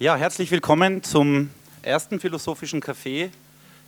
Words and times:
Ja, 0.00 0.14
herzlich 0.14 0.52
willkommen 0.52 1.02
zum 1.02 1.50
ersten 1.82 2.20
philosophischen 2.20 2.80
Café 2.80 3.30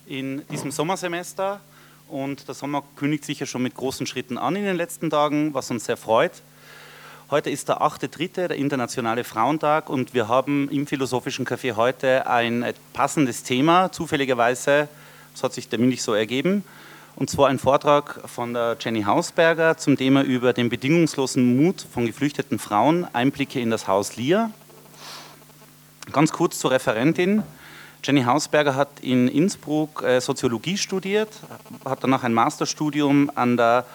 in 0.05 0.45
diesem 0.49 0.69
Sommersemester. 0.69 1.61
Und 2.09 2.49
der 2.49 2.53
Sommer 2.53 2.83
kündigt 2.97 3.23
sich 3.23 3.39
ja 3.39 3.45
schon 3.45 3.63
mit 3.63 3.75
großen 3.75 4.05
Schritten 4.05 4.37
an 4.37 4.57
in 4.57 4.65
den 4.65 4.75
letzten 4.75 5.09
Tagen, 5.09 5.53
was 5.53 5.71
uns 5.71 5.85
sehr 5.85 5.95
freut. 5.95 6.33
Heute 7.29 7.49
ist 7.49 7.69
der 7.69 7.81
8.3., 7.81 8.49
der 8.49 8.57
Internationale 8.57 9.23
Frauentag, 9.23 9.89
und 9.89 10.13
wir 10.13 10.27
haben 10.27 10.67
im 10.69 10.85
Philosophischen 10.85 11.45
Café 11.45 11.77
heute 11.77 12.27
ein 12.27 12.65
passendes 12.91 13.43
Thema, 13.43 13.89
zufälligerweise, 13.93 14.89
das 15.31 15.43
hat 15.43 15.53
sich 15.53 15.69
terminlich 15.69 16.03
so 16.03 16.13
ergeben, 16.13 16.65
und 17.15 17.29
zwar 17.29 17.47
ein 17.47 17.57
Vortrag 17.57 18.19
von 18.29 18.53
der 18.53 18.75
Jenny 18.81 19.03
Hausberger 19.03 19.77
zum 19.77 19.95
Thema 19.95 20.23
über 20.23 20.51
den 20.51 20.67
bedingungslosen 20.67 21.55
Mut 21.55 21.85
von 21.89 22.05
geflüchteten 22.05 22.59
Frauen, 22.59 23.07
Einblicke 23.13 23.61
in 23.61 23.69
das 23.69 23.87
Haus 23.87 24.17
Lier. 24.17 24.51
Ganz 26.11 26.31
kurz 26.31 26.59
zur 26.59 26.71
Referentin. 26.71 27.43
Jenny 28.03 28.23
Hausberger 28.23 28.75
hat 28.75 28.99
in 29.01 29.27
Innsbruck 29.27 30.03
äh, 30.03 30.19
Soziologie 30.19 30.77
studiert, 30.77 31.29
hat 31.85 32.03
danach 32.03 32.23
ein 32.23 32.33
Masterstudium 32.33 33.31
an 33.35 33.55
der 33.55 33.85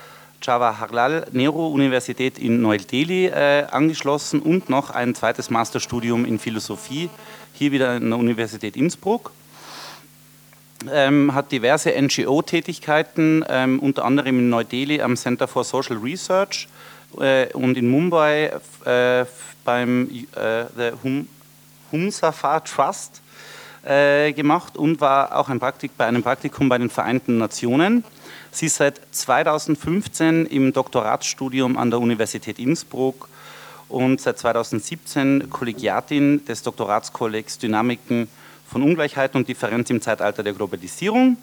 Jawaharlal 0.40 1.26
Nehru 1.32 1.66
Universität 1.66 2.38
in 2.38 2.62
Neu-Delhi 2.62 3.26
äh, 3.26 3.64
angeschlossen 3.70 4.40
und 4.40 4.70
noch 4.70 4.90
ein 4.90 5.14
zweites 5.14 5.50
Masterstudium 5.50 6.24
in 6.24 6.38
Philosophie, 6.38 7.10
hier 7.52 7.72
wieder 7.72 7.90
an 7.90 8.08
der 8.08 8.18
Universität 8.18 8.76
Innsbruck. 8.76 9.32
Ähm, 10.90 11.34
hat 11.34 11.50
diverse 11.52 11.90
NGO-Tätigkeiten, 12.00 13.44
ähm, 13.48 13.80
unter 13.80 14.04
anderem 14.04 14.38
in 14.38 14.48
Neu-Delhi 14.48 15.02
am 15.02 15.16
Center 15.16 15.48
for 15.48 15.64
Social 15.64 15.96
Research 15.96 16.68
äh, 17.18 17.52
und 17.52 17.76
in 17.76 17.90
Mumbai 17.90 18.52
äh, 18.84 19.24
beim 19.64 20.08
äh, 20.36 20.92
hum 21.02 21.26
Humsafar 21.92 22.64
Trust 22.64 23.22
äh, 23.84 24.32
gemacht 24.32 24.76
und 24.76 25.00
war 25.00 25.36
auch 25.36 25.48
ein 25.48 25.60
Praktik 25.60 25.92
bei 25.96 26.06
einem 26.06 26.22
Praktikum 26.22 26.68
bei 26.68 26.78
den 26.78 26.90
Vereinten 26.90 27.38
Nationen. 27.38 28.04
Sie 28.50 28.66
ist 28.66 28.76
seit 28.76 29.00
2015 29.10 30.46
im 30.46 30.72
Doktoratsstudium 30.72 31.76
an 31.76 31.90
der 31.90 32.00
Universität 32.00 32.58
Innsbruck 32.58 33.28
und 33.88 34.20
seit 34.20 34.38
2017 34.38 35.50
Kollegiatin 35.50 36.44
des 36.44 36.62
Doktoratskollegs 36.62 37.58
Dynamiken 37.58 38.28
von 38.66 38.82
Ungleichheit 38.82 39.34
und 39.34 39.46
Differenz 39.48 39.90
im 39.90 40.00
Zeitalter 40.00 40.42
der 40.42 40.52
Globalisierung. 40.52 41.36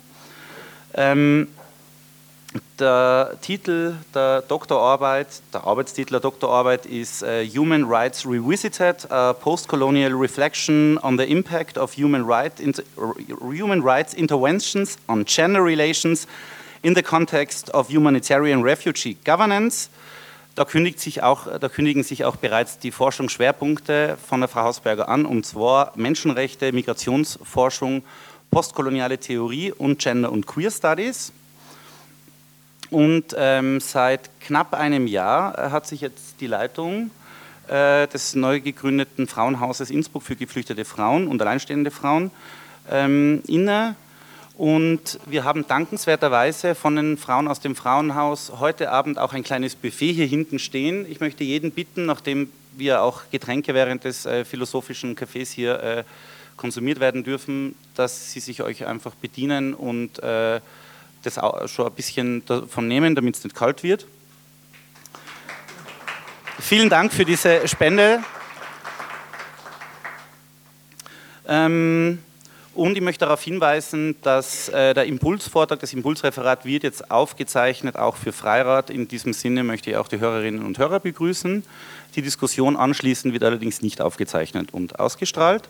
Ähm, 0.93 1.47
der 2.79 3.37
Titel 3.41 3.95
der 4.13 4.41
Doktorarbeit, 4.41 5.27
der 5.53 5.63
Arbeitstitel 5.65 6.11
der 6.11 6.19
Doktorarbeit 6.19 6.85
ist 6.85 7.23
uh, 7.23 7.43
Human 7.55 7.85
Rights 7.85 8.25
Revisited, 8.25 9.09
a 9.11 9.33
Postcolonial 9.33 10.13
Reflection 10.13 10.97
on 10.99 11.17
the 11.17 11.23
Impact 11.23 11.77
of 11.77 11.95
Human, 11.95 12.23
right, 12.23 12.53
human 13.39 13.81
Rights 13.81 14.13
Interventions 14.13 14.97
on 15.07 15.25
Gender 15.25 15.63
Relations 15.63 16.27
in 16.81 16.95
the 16.95 17.01
Context 17.01 17.73
of 17.73 17.89
Humanitarian 17.89 18.61
Refugee 18.61 19.15
Governance. 19.23 19.89
Da, 20.55 20.63
auch, 21.21 21.47
da 21.59 21.69
kündigen 21.69 22.03
sich 22.03 22.25
auch 22.25 22.35
bereits 22.35 22.77
die 22.77 22.91
Forschungsschwerpunkte 22.91 24.17
von 24.27 24.41
der 24.41 24.49
Frau 24.49 24.63
Hausberger 24.63 25.09
an, 25.09 25.25
und 25.25 25.45
zwar 25.45 25.93
Menschenrechte, 25.95 26.71
Migrationsforschung, 26.71 28.03
postkoloniale 28.51 29.17
Theorie 29.17 29.71
und 29.71 29.99
Gender- 29.99 30.31
und 30.31 30.45
Queer 30.45 30.69
Studies. 30.69 31.31
Und 32.93 33.35
ähm, 33.35 33.79
seit 33.79 34.29
knapp 34.39 34.75
einem 34.75 35.07
Jahr 35.07 35.57
äh, 35.57 35.71
hat 35.71 35.87
sich 35.87 36.01
jetzt 36.01 36.39
die 36.39 36.45
Leitung 36.45 37.09
äh, 37.67 38.05
des 38.05 38.35
neu 38.35 38.61
gegründeten 38.61 39.25
Frauenhauses 39.25 39.89
Innsbruck 39.89 40.21
für 40.21 40.35
geflüchtete 40.35 40.85
Frauen 40.85 41.27
und 41.27 41.41
alleinstehende 41.41 41.89
Frauen 41.89 42.29
ähm, 42.91 43.41
inne. 43.47 43.95
Und 44.59 45.19
wir 45.25 45.43
haben 45.43 45.67
dankenswerterweise 45.67 46.75
von 46.75 46.95
den 46.95 47.17
Frauen 47.17 47.47
aus 47.47 47.59
dem 47.59 47.75
Frauenhaus 47.75 48.51
heute 48.59 48.91
Abend 48.91 49.17
auch 49.17 49.33
ein 49.33 49.41
kleines 49.41 49.73
Buffet 49.73 50.13
hier 50.13 50.27
hinten 50.27 50.59
stehen. 50.59 51.07
Ich 51.09 51.19
möchte 51.19 51.43
jeden 51.43 51.71
bitten, 51.71 52.05
nachdem 52.05 52.51
wir 52.77 53.01
auch 53.01 53.23
Getränke 53.31 53.73
während 53.73 54.03
des 54.03 54.27
äh, 54.27 54.45
philosophischen 54.45 55.15
Cafés 55.15 55.51
hier 55.51 55.81
äh, 55.81 56.03
konsumiert 56.57 56.99
werden 56.99 57.23
dürfen, 57.23 57.73
dass 57.95 58.31
sie 58.31 58.39
sich 58.39 58.61
euch 58.61 58.85
einfach 58.85 59.15
bedienen 59.15 59.73
und 59.73 60.21
äh, 60.21 60.61
das 61.25 61.39
schon 61.71 61.87
ein 61.87 61.93
bisschen 61.93 62.45
davon 62.45 62.87
nehmen, 62.87 63.15
damit 63.15 63.37
es 63.37 63.43
nicht 63.43 63.55
kalt 63.55 63.83
wird. 63.83 64.05
Vielen 66.59 66.89
Dank 66.89 67.11
für 67.11 67.25
diese 67.25 67.67
Spende. 67.67 68.19
Ähm, 71.47 72.19
und 72.75 72.95
ich 72.95 73.03
möchte 73.03 73.25
darauf 73.25 73.43
hinweisen, 73.43 74.15
dass 74.23 74.69
äh, 74.69 74.93
der 74.93 75.05
Impulsvortrag, 75.05 75.79
das 75.79 75.93
Impulsreferat 75.93 76.65
wird 76.65 76.83
jetzt 76.83 77.11
aufgezeichnet, 77.11 77.97
auch 77.97 78.15
für 78.15 78.31
Freirat. 78.31 78.89
In 78.89 79.07
diesem 79.07 79.33
Sinne 79.33 79.63
möchte 79.63 79.91
ich 79.91 79.97
auch 79.97 80.07
die 80.07 80.19
Hörerinnen 80.19 80.63
und 80.63 80.79
Hörer 80.79 80.99
begrüßen. 80.99 81.63
Die 82.15 82.21
Diskussion 82.21 82.75
anschließend 82.75 83.33
wird 83.33 83.43
allerdings 83.43 83.81
nicht 83.81 84.01
aufgezeichnet 84.01 84.73
und 84.73 84.99
ausgestrahlt. 84.99 85.69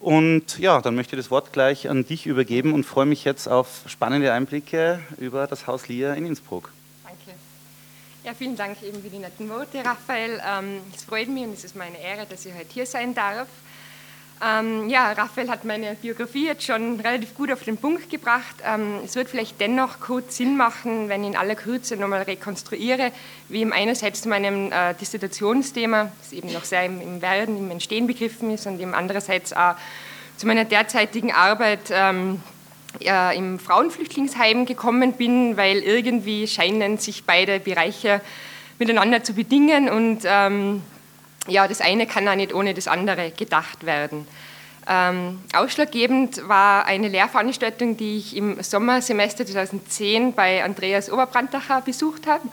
Und 0.00 0.58
ja, 0.58 0.80
dann 0.80 0.94
möchte 0.94 1.16
ich 1.16 1.22
das 1.22 1.30
Wort 1.30 1.52
gleich 1.52 1.88
an 1.88 2.06
dich 2.06 2.26
übergeben 2.26 2.72
und 2.72 2.84
freue 2.84 3.06
mich 3.06 3.24
jetzt 3.24 3.48
auf 3.48 3.82
spannende 3.86 4.32
Einblicke 4.32 5.00
über 5.18 5.46
das 5.46 5.66
Haus 5.66 5.88
Lia 5.88 6.14
in 6.14 6.24
Innsbruck. 6.24 6.72
Danke. 7.04 7.38
Ja, 8.24 8.32
vielen 8.34 8.56
Dank 8.56 8.80
eben 8.82 9.02
für 9.02 9.08
die 9.08 9.18
netten 9.18 9.48
Worte, 9.48 9.84
Raphael. 9.84 10.40
Ähm, 10.46 10.80
es 10.94 11.02
freut 11.02 11.28
mich 11.28 11.44
und 11.44 11.54
es 11.54 11.64
ist 11.64 11.74
meine 11.74 11.98
Ehre, 12.00 12.26
dass 12.26 12.46
ich 12.46 12.54
heute 12.54 12.72
hier 12.72 12.86
sein 12.86 13.12
darf. 13.14 13.48
Ähm, 14.40 14.88
ja, 14.88 15.12
Raphael 15.12 15.48
hat 15.48 15.64
meine 15.64 15.94
Biografie 15.94 16.46
jetzt 16.46 16.64
schon 16.64 17.00
relativ 17.00 17.34
gut 17.34 17.50
auf 17.50 17.64
den 17.64 17.76
Punkt 17.76 18.08
gebracht. 18.08 18.54
Ähm, 18.64 19.00
es 19.04 19.16
wird 19.16 19.28
vielleicht 19.28 19.60
dennoch 19.60 19.98
kurz 19.98 20.36
Sinn 20.36 20.56
machen, 20.56 21.08
wenn 21.08 21.22
ich 21.24 21.30
in 21.30 21.36
aller 21.36 21.56
Kürze 21.56 21.96
nochmal 21.96 22.22
rekonstruiere, 22.22 23.10
wie 23.48 23.62
ihm 23.62 23.72
einerseits 23.72 24.22
zu 24.22 24.28
meinem 24.28 24.70
äh, 24.70 24.94
Dissertationsthema, 24.94 26.12
das 26.22 26.32
eben 26.32 26.52
noch 26.52 26.64
sehr 26.64 26.84
im, 26.84 27.00
im, 27.00 27.20
Werden, 27.20 27.58
im 27.58 27.70
Entstehen 27.70 28.06
begriffen 28.06 28.52
ist, 28.52 28.66
und 28.66 28.80
eben 28.80 28.94
andererseits 28.94 29.52
auch 29.52 29.74
zu 30.36 30.46
meiner 30.46 30.64
derzeitigen 30.64 31.32
Arbeit 31.32 31.90
ähm, 31.90 32.40
ja, 33.00 33.32
im 33.32 33.58
Frauenflüchtlingsheim 33.58 34.66
gekommen 34.66 35.14
bin, 35.14 35.56
weil 35.56 35.78
irgendwie 35.78 36.46
scheinen 36.46 36.98
sich 36.98 37.24
beide 37.24 37.58
Bereiche 37.58 38.20
miteinander 38.78 39.24
zu 39.24 39.32
bedingen 39.32 39.88
und 39.88 40.20
ähm, 40.24 40.82
ja, 41.48 41.66
das 41.66 41.80
eine 41.80 42.06
kann 42.06 42.28
auch 42.28 42.34
nicht 42.34 42.54
ohne 42.54 42.74
das 42.74 42.88
andere 42.88 43.30
gedacht 43.30 43.84
werden. 43.86 44.26
Ähm, 44.90 45.40
ausschlaggebend 45.52 46.48
war 46.48 46.86
eine 46.86 47.08
Lehrveranstaltung, 47.08 47.96
die 47.96 48.16
ich 48.18 48.36
im 48.36 48.62
Sommersemester 48.62 49.44
2010 49.44 50.32
bei 50.32 50.64
Andreas 50.64 51.10
Oberbrandacher 51.10 51.82
besucht 51.82 52.26
habe. 52.26 52.48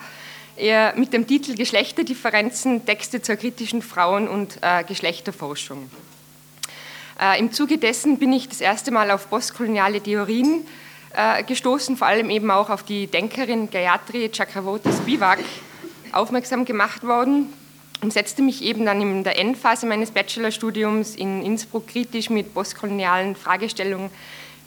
Er 0.58 0.94
mit 0.98 1.14
dem 1.14 1.28
Titel 1.28 1.56
Geschlechterdifferenzen, 1.56 2.86
Texte 2.86 3.22
zur 3.22 3.36
kritischen 3.36 3.82
Frauen- 3.82 4.28
und 4.28 4.58
äh, 4.62 4.84
Geschlechterforschung. 4.84 5.90
Äh, 7.20 7.40
Im 7.40 7.54
Zuge 7.54 7.78
dessen 7.78 8.20
bin 8.20 8.34
ich 8.34 8.50
das 8.50 8.60
erste 8.60 8.92
Mal 8.92 9.12
auf 9.12 9.30
postkoloniale 9.30 10.02
Theorien 10.02 10.66
äh, 11.14 11.44
gestoßen, 11.44 11.96
vor 11.96 12.08
allem 12.08 12.30
eben 12.30 12.52
auch 12.52 12.70
auf 12.70 12.84
die 12.84 13.08
Denkerin 13.08 13.70
Gayatri 13.70 14.30
Chakravorty 14.30 14.92
Spivak 14.92 15.40
aufmerksam 16.12 16.66
gemacht 16.66 17.04
worden, 17.04 17.54
und 18.02 18.14
setzte 18.14 18.42
mich 18.42 18.62
eben 18.62 18.86
dann 18.86 19.02
in 19.02 19.24
der 19.24 19.40
Endphase 19.40 19.86
meines 19.86 20.12
Bachelorstudiums 20.12 21.16
in 21.16 21.44
Innsbruck 21.44 21.88
kritisch 21.88 22.30
mit 22.30 22.54
postkolonialen 22.54 23.36
Fragestellungen 23.36 24.10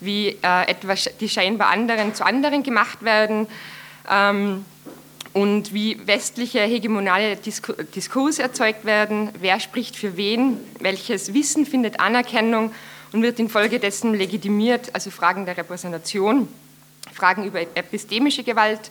wie 0.00 0.28
äh, 0.42 0.68
etwa 0.68 0.94
die 1.20 1.28
scheinbar 1.28 1.70
anderen 1.70 2.14
zu 2.14 2.24
anderen 2.24 2.62
gemacht 2.62 3.02
werden 3.02 3.46
ähm, 4.08 4.64
und 5.32 5.74
wie 5.74 6.00
westliche 6.06 6.60
hegemonale 6.60 7.36
Diskurs 7.36 8.38
erzeugt 8.38 8.84
werden, 8.84 9.30
wer 9.40 9.60
spricht 9.60 9.96
für 9.96 10.16
wen, 10.16 10.58
welches 10.80 11.34
Wissen 11.34 11.66
findet 11.66 12.00
Anerkennung 12.00 12.72
und 13.12 13.22
wird 13.22 13.38
infolgedessen 13.38 14.14
legitimiert, 14.14 14.94
also 14.94 15.10
Fragen 15.10 15.46
der 15.46 15.56
Repräsentation, 15.56 16.48
Fragen 17.12 17.44
über 17.44 17.60
epistemische 17.60 18.42
Gewalt, 18.42 18.90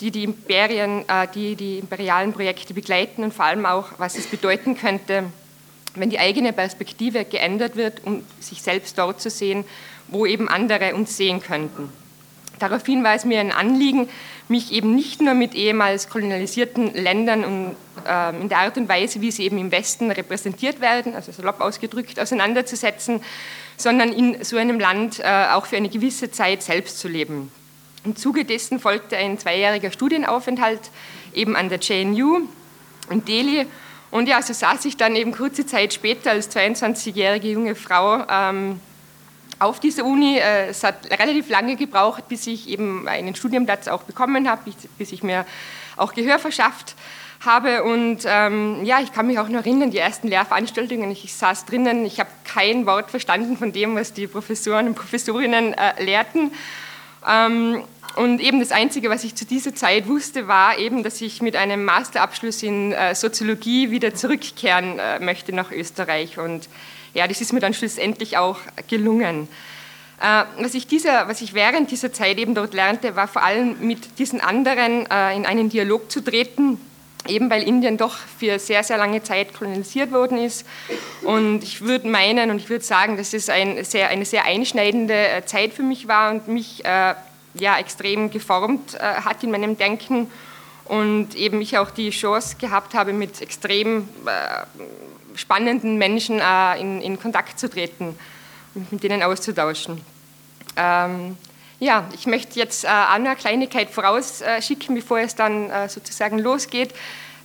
die 0.00 0.10
die, 0.10 0.24
Imperien, 0.24 1.04
äh, 1.08 1.26
die 1.34 1.54
die 1.54 1.78
imperialen 1.78 2.32
Projekte 2.32 2.74
begleiten 2.74 3.24
und 3.24 3.34
vor 3.34 3.44
allem 3.44 3.66
auch, 3.66 3.86
was 3.98 4.16
es 4.16 4.26
bedeuten 4.26 4.76
könnte, 4.76 5.24
wenn 5.94 6.10
die 6.10 6.18
eigene 6.18 6.52
Perspektive 6.52 7.24
geändert 7.24 7.76
wird, 7.76 8.04
um 8.04 8.24
sich 8.40 8.62
selbst 8.62 8.98
dort 8.98 9.20
zu 9.20 9.30
sehen, 9.30 9.64
wo 10.08 10.26
eben 10.26 10.48
andere 10.48 10.94
uns 10.94 11.16
sehen 11.16 11.40
könnten. 11.40 11.90
Daraufhin 12.58 13.04
war 13.04 13.14
es 13.14 13.24
mir 13.24 13.40
ein 13.40 13.52
Anliegen, 13.52 14.08
mich 14.48 14.72
eben 14.72 14.94
nicht 14.94 15.20
nur 15.20 15.34
mit 15.34 15.54
ehemals 15.54 16.08
kolonialisierten 16.08 16.94
Ländern 16.94 17.44
und 17.44 17.76
äh, 18.06 18.40
in 18.40 18.48
der 18.48 18.58
Art 18.58 18.76
und 18.76 18.88
Weise, 18.88 19.20
wie 19.20 19.30
sie 19.30 19.44
eben 19.44 19.58
im 19.58 19.70
Westen 19.70 20.10
repräsentiert 20.10 20.80
werden, 20.80 21.14
also 21.14 21.30
salopp 21.30 21.60
ausgedrückt, 21.60 22.18
auseinanderzusetzen, 22.18 23.22
sondern 23.76 24.12
in 24.12 24.42
so 24.42 24.56
einem 24.56 24.80
Land 24.80 25.20
äh, 25.20 25.46
auch 25.52 25.66
für 25.66 25.76
eine 25.76 25.88
gewisse 25.88 26.30
Zeit 26.30 26.62
selbst 26.62 26.98
zu 26.98 27.08
leben. 27.08 27.52
Im 28.04 28.16
Zuge 28.16 28.44
dessen 28.44 28.78
folgte 28.78 29.16
ein 29.16 29.38
zweijähriger 29.38 29.90
Studienaufenthalt 29.90 30.90
eben 31.34 31.56
an 31.56 31.68
der 31.68 31.78
JNU 31.78 32.48
in 33.10 33.24
Delhi 33.24 33.66
Und 34.10 34.28
ja, 34.28 34.40
so 34.40 34.52
saß 34.52 34.84
ich 34.84 34.96
dann 34.96 35.16
eben 35.16 35.32
kurze 35.32 35.66
Zeit 35.66 35.92
später 35.92 36.30
als 36.30 36.54
22-jährige 36.54 37.48
junge 37.48 37.74
Frau 37.74 38.24
ähm, 38.30 38.80
auf 39.58 39.80
dieser 39.80 40.04
Uni. 40.04 40.38
Äh, 40.38 40.68
es 40.68 40.84
hat 40.84 41.10
relativ 41.10 41.48
lange 41.48 41.76
gebraucht, 41.76 42.28
bis 42.28 42.46
ich 42.46 42.68
eben 42.68 43.08
einen 43.08 43.34
Studienplatz 43.34 43.88
auch 43.88 44.02
bekommen 44.04 44.48
habe, 44.48 44.70
bis, 44.96 45.12
ich 45.12 45.22
mir 45.22 45.44
auch 45.96 46.14
Gehör 46.14 46.38
verschafft 46.38 46.94
habe. 47.44 47.82
Und 47.82 48.20
ähm, 48.26 48.84
ja, 48.84 49.00
ich 49.00 49.12
kann 49.12 49.26
mich 49.26 49.38
auch 49.38 49.48
noch 49.48 49.60
erinnern, 49.60 49.90
die 49.90 49.98
ersten 49.98 50.28
Lehrveranstaltungen, 50.28 51.10
ich, 51.10 51.24
ich 51.24 51.34
saß 51.34 51.66
drinnen, 51.66 52.06
ich 52.06 52.20
habe 52.20 52.30
kein 52.44 52.86
Wort 52.86 53.10
verstanden 53.10 53.56
von 53.56 53.72
dem, 53.72 53.96
was 53.96 54.12
die 54.12 54.28
Professoren 54.28 54.86
und 54.86 54.94
Professorinnen 54.94 55.74
äh, 55.74 56.02
lehrten. 56.02 56.52
Ähm, 57.26 57.84
und 58.16 58.40
eben 58.40 58.58
das 58.58 58.72
Einzige, 58.72 59.10
was 59.10 59.22
ich 59.22 59.34
zu 59.34 59.44
dieser 59.44 59.74
Zeit 59.74 60.08
wusste, 60.08 60.48
war 60.48 60.78
eben, 60.78 61.02
dass 61.02 61.20
ich 61.20 61.40
mit 61.40 61.56
einem 61.56 61.84
Masterabschluss 61.84 62.62
in 62.62 62.92
äh, 62.92 63.14
Soziologie 63.14 63.90
wieder 63.90 64.14
zurückkehren 64.14 64.98
äh, 64.98 65.20
möchte 65.20 65.54
nach 65.54 65.70
Österreich. 65.70 66.38
Und 66.38 66.68
ja, 67.14 67.28
das 67.28 67.40
ist 67.40 67.52
mir 67.52 67.60
dann 67.60 67.74
schlussendlich 67.74 68.36
auch 68.36 68.58
gelungen. 68.88 69.48
Äh, 70.20 70.44
was 70.58 70.74
ich, 70.74 70.86
dieser, 70.86 71.28
was 71.28 71.42
ich 71.42 71.54
während 71.54 71.90
dieser 71.90 72.12
Zeit 72.12 72.38
eben 72.38 72.54
dort 72.54 72.74
lernte, 72.74 73.14
war 73.14 73.28
vor 73.28 73.44
allem 73.44 73.76
mit 73.80 74.18
diesen 74.18 74.40
anderen 74.40 75.02
in 75.02 75.46
einen 75.46 75.68
Dialog 75.68 76.10
zu 76.10 76.20
treten, 76.20 76.80
eben 77.26 77.50
weil 77.50 77.62
Indien 77.62 77.96
doch 77.96 78.16
für 78.16 78.58
sehr, 78.58 78.84
sehr 78.84 78.96
lange 78.96 79.22
Zeit 79.22 79.52
kolonisiert 79.54 80.12
worden 80.12 80.38
ist. 80.38 80.66
Und 81.22 81.62
ich 81.62 81.80
würde 81.82 82.08
meinen 82.08 82.50
und 82.50 82.58
ich 82.58 82.68
würde 82.70 82.84
sagen, 82.84 83.16
dass 83.16 83.34
es 83.34 83.48
ein 83.48 83.84
sehr, 83.84 84.08
eine 84.08 84.24
sehr 84.24 84.44
einschneidende 84.44 85.14
äh, 85.14 85.44
Zeit 85.44 85.72
für 85.72 85.82
mich 85.82 86.08
war 86.08 86.30
und 86.30 86.48
mich 86.48 86.84
äh, 86.84 87.14
ja, 87.54 87.78
extrem 87.78 88.30
geformt 88.30 88.94
äh, 88.94 88.98
hat 88.98 89.42
in 89.42 89.50
meinem 89.50 89.76
Denken 89.76 90.30
und 90.84 91.34
eben 91.34 91.60
ich 91.60 91.76
auch 91.76 91.90
die 91.90 92.10
Chance 92.10 92.56
gehabt 92.58 92.94
habe, 92.94 93.12
mit 93.12 93.42
extrem 93.42 94.08
äh, 94.24 95.36
spannenden 95.36 95.98
Menschen 95.98 96.40
äh, 96.40 96.80
in, 96.80 97.00
in, 97.02 97.20
Kontakt 97.20 97.58
zu 97.58 97.68
treten 97.68 98.18
und 98.74 98.90
mit 98.90 99.02
denen 99.02 99.22
auszutauschen. 99.22 100.00
Ähm, 100.76 101.36
ja, 101.80 102.08
ich 102.12 102.26
möchte 102.26 102.58
jetzt 102.58 102.84
äh, 102.84 102.88
eine 102.88 103.36
Kleinigkeit 103.36 103.90
vorausschicken, 103.90 104.94
bevor 104.94 105.20
es 105.20 105.34
dann 105.34 105.70
äh, 105.70 105.88
sozusagen 105.88 106.38
losgeht. 106.38 106.92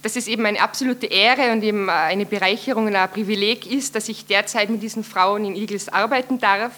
Dass 0.01 0.15
es 0.15 0.27
eben 0.27 0.45
eine 0.45 0.59
absolute 0.59 1.06
Ehre 1.06 1.51
und 1.51 1.63
eben 1.63 1.88
äh, 1.88 1.91
eine 1.91 2.25
Bereicherung 2.25 2.88
und 2.88 2.95
ein 2.95 3.09
Privileg 3.12 3.65
ist, 3.65 3.95
dass 3.95 4.09
ich 4.09 4.25
derzeit 4.25 4.69
mit 4.69 4.81
diesen 4.81 5.03
Frauen 5.03 5.45
in 5.45 5.56
Igels 5.56 5.88
arbeiten 5.88 6.39
darf 6.39 6.74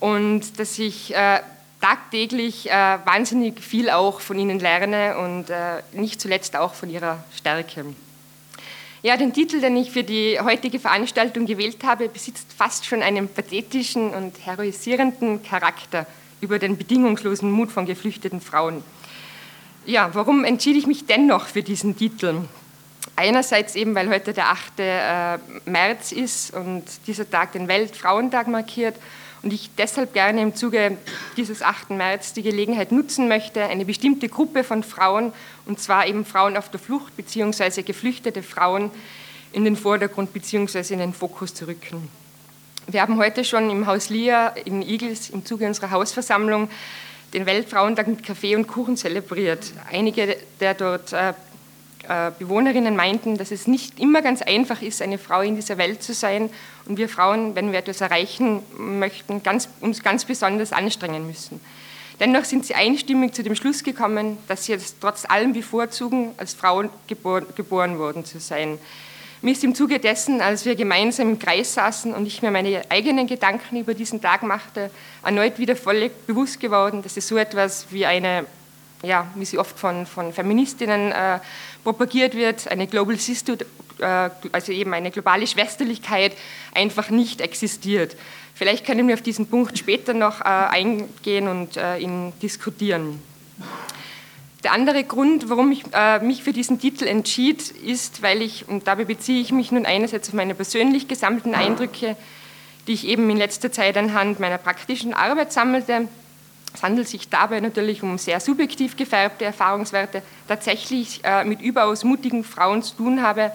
und 0.00 0.58
dass 0.58 0.78
ich 0.78 1.14
äh, 1.14 1.40
tagtäglich 1.80 2.66
wahnsinnig 2.66 3.58
viel 3.58 3.90
auch 3.90 4.20
von 4.20 4.38
ihnen 4.38 4.60
lerne 4.60 5.18
und 5.18 5.46
nicht 6.00 6.20
zuletzt 6.20 6.54
auch 6.54 6.74
von 6.74 6.88
ihrer 6.88 7.24
Stärke. 7.36 7.84
Ja, 9.02 9.16
den 9.16 9.32
Titel, 9.32 9.60
den 9.60 9.76
ich 9.76 9.90
für 9.90 10.04
die 10.04 10.38
heutige 10.38 10.78
Veranstaltung 10.78 11.44
gewählt 11.44 11.82
habe, 11.82 12.08
besitzt 12.08 12.52
fast 12.56 12.86
schon 12.86 13.02
einen 13.02 13.26
pathetischen 13.26 14.10
und 14.10 14.46
heroisierenden 14.46 15.42
Charakter 15.42 16.06
über 16.42 16.58
den 16.58 16.76
bedingungslosen 16.76 17.50
Mut 17.50 17.72
von 17.72 17.86
geflüchteten 17.86 18.42
Frauen. 18.42 18.84
Ja, 19.86 20.10
warum 20.12 20.44
entschied 20.44 20.76
ich 20.76 20.86
mich 20.86 21.06
dennoch 21.06 21.46
für 21.46 21.62
diesen 21.62 21.96
Titel? 21.96 22.42
Einerseits 23.16 23.74
eben, 23.74 23.94
weil 23.94 24.08
heute 24.10 24.32
der 24.32 24.50
8. 24.50 24.72
Äh, 24.78 25.38
März 25.64 26.12
ist 26.12 26.52
und 26.54 26.84
dieser 27.06 27.28
Tag 27.28 27.52
den 27.52 27.68
Weltfrauentag 27.68 28.48
markiert 28.48 28.96
und 29.42 29.52
ich 29.52 29.70
deshalb 29.76 30.12
gerne 30.14 30.40
im 30.40 30.54
Zuge 30.54 30.96
dieses 31.36 31.62
8. 31.62 31.90
März 31.90 32.32
die 32.32 32.42
Gelegenheit 32.42 32.92
nutzen 32.92 33.28
möchte, 33.28 33.64
eine 33.64 33.84
bestimmte 33.84 34.28
Gruppe 34.28 34.62
von 34.64 34.82
Frauen, 34.82 35.32
und 35.66 35.80
zwar 35.80 36.06
eben 36.06 36.24
Frauen 36.24 36.56
auf 36.56 36.70
der 36.70 36.80
Flucht 36.80 37.16
bzw. 37.16 37.82
geflüchtete 37.82 38.42
Frauen, 38.42 38.90
in 39.52 39.64
den 39.64 39.76
Vordergrund 39.76 40.32
bzw. 40.32 40.92
in 40.92 41.00
den 41.00 41.12
Fokus 41.12 41.54
zu 41.54 41.66
rücken. 41.66 42.08
Wir 42.88 43.00
haben 43.00 43.16
heute 43.16 43.44
schon 43.44 43.70
im 43.70 43.86
Haus 43.86 44.10
Lia 44.10 44.48
in 44.48 44.82
Igels 44.82 45.30
im 45.30 45.44
Zuge 45.46 45.66
unserer 45.66 45.92
Hausversammlung 45.92 46.68
den 47.32 47.46
Weltfrauentag 47.46 48.08
mit 48.08 48.24
Kaffee 48.24 48.56
und 48.56 48.66
Kuchen 48.66 48.96
zelebriert. 48.96 49.72
Einige 49.90 50.36
der 50.58 50.74
dort 50.74 51.12
äh, 51.12 51.32
äh, 52.08 52.32
Bewohnerinnen 52.36 52.96
meinten, 52.96 53.38
dass 53.38 53.52
es 53.52 53.68
nicht 53.68 54.00
immer 54.00 54.20
ganz 54.20 54.42
einfach 54.42 54.82
ist, 54.82 55.00
eine 55.00 55.18
Frau 55.18 55.42
in 55.42 55.54
dieser 55.54 55.78
Welt 55.78 56.02
zu 56.02 56.12
sein 56.12 56.50
und 56.86 56.98
wir 56.98 57.08
Frauen, 57.08 57.54
wenn 57.54 57.70
wir 57.70 57.78
etwas 57.78 58.00
erreichen 58.00 58.62
möchten, 58.76 59.44
ganz, 59.44 59.68
uns 59.80 60.02
ganz 60.02 60.24
besonders 60.24 60.72
anstrengen 60.72 61.24
müssen. 61.24 61.60
Dennoch 62.18 62.44
sind 62.44 62.66
sie 62.66 62.74
einstimmig 62.74 63.32
zu 63.32 63.44
dem 63.44 63.54
Schluss 63.54 63.84
gekommen, 63.84 64.38
dass 64.48 64.64
sie 64.64 64.72
es 64.72 64.98
trotz 64.98 65.24
allem 65.24 65.52
bevorzugen, 65.52 66.32
als 66.36 66.54
Frau 66.54 66.82
geboren, 67.06 67.46
geboren 67.54 67.98
worden 67.98 68.24
zu 68.24 68.40
sein. 68.40 68.78
Mir 69.44 69.50
ist 69.50 69.64
im 69.64 69.74
Zuge 69.74 69.98
dessen, 69.98 70.40
als 70.40 70.64
wir 70.64 70.76
gemeinsam 70.76 71.30
im 71.30 71.38
Kreis 71.38 71.74
saßen 71.74 72.14
und 72.14 72.26
ich 72.26 72.42
mir 72.42 72.52
meine 72.52 72.82
eigenen 72.88 73.26
Gedanken 73.26 73.76
über 73.76 73.92
diesen 73.92 74.20
Tag 74.20 74.44
machte, 74.44 74.88
erneut 75.24 75.58
wieder 75.58 75.74
völlig 75.74 76.12
bewusst 76.28 76.60
geworden, 76.60 77.02
dass 77.02 77.16
es 77.16 77.26
so 77.26 77.36
etwas 77.36 77.88
wie 77.90 78.06
eine 78.06 78.46
ja, 79.02 79.26
wie 79.34 79.44
sie 79.44 79.58
oft 79.58 79.76
von, 79.76 80.06
von 80.06 80.32
Feministinnen 80.32 81.10
äh, 81.10 81.40
propagiert 81.82 82.36
wird, 82.36 82.70
eine 82.70 82.86
Global 82.86 83.16
Sisterhood, 83.18 83.66
äh, 83.98 84.30
also 84.52 84.70
eben 84.70 84.94
eine 84.94 85.10
globale 85.10 85.44
Schwesterlichkeit, 85.44 86.36
einfach 86.72 87.10
nicht 87.10 87.40
existiert. 87.40 88.16
Vielleicht 88.54 88.86
können 88.86 89.08
wir 89.08 89.14
auf 89.14 89.22
diesen 89.22 89.48
Punkt 89.48 89.76
später 89.76 90.14
noch 90.14 90.40
äh, 90.40 90.44
eingehen 90.44 91.48
und 91.48 91.76
äh, 91.76 91.98
ihn 91.98 92.32
diskutieren. 92.40 93.20
Der 94.64 94.72
andere 94.72 95.02
Grund, 95.02 95.50
warum 95.50 95.72
ich 95.72 95.84
äh, 95.92 96.20
mich 96.20 96.44
für 96.44 96.52
diesen 96.52 96.78
Titel 96.78 97.04
entschied, 97.04 97.70
ist, 97.70 98.22
weil 98.22 98.42
ich, 98.42 98.68
und 98.68 98.86
dabei 98.86 99.04
beziehe 99.04 99.40
ich 99.40 99.50
mich 99.50 99.72
nun 99.72 99.86
einerseits 99.86 100.28
auf 100.28 100.34
meine 100.34 100.54
persönlich 100.54 101.08
gesammelten 101.08 101.54
Eindrücke, 101.54 102.16
die 102.86 102.92
ich 102.92 103.06
eben 103.06 103.28
in 103.28 103.36
letzter 103.36 103.72
Zeit 103.72 103.96
anhand 103.96 104.38
meiner 104.38 104.58
praktischen 104.58 105.14
Arbeit 105.14 105.52
sammelte, 105.52 106.08
es 106.74 106.82
handelt 106.82 107.08
sich 107.08 107.28
dabei 107.28 107.60
natürlich 107.60 108.02
um 108.02 108.18
sehr 108.18 108.40
subjektiv 108.40 108.96
gefärbte 108.96 109.44
Erfahrungswerte, 109.44 110.22
tatsächlich 110.48 111.20
äh, 111.22 111.44
mit 111.44 111.60
überaus 111.60 112.04
mutigen 112.04 112.44
Frauen 112.44 112.82
zu 112.82 112.96
tun 112.96 113.22
habe 113.22 113.52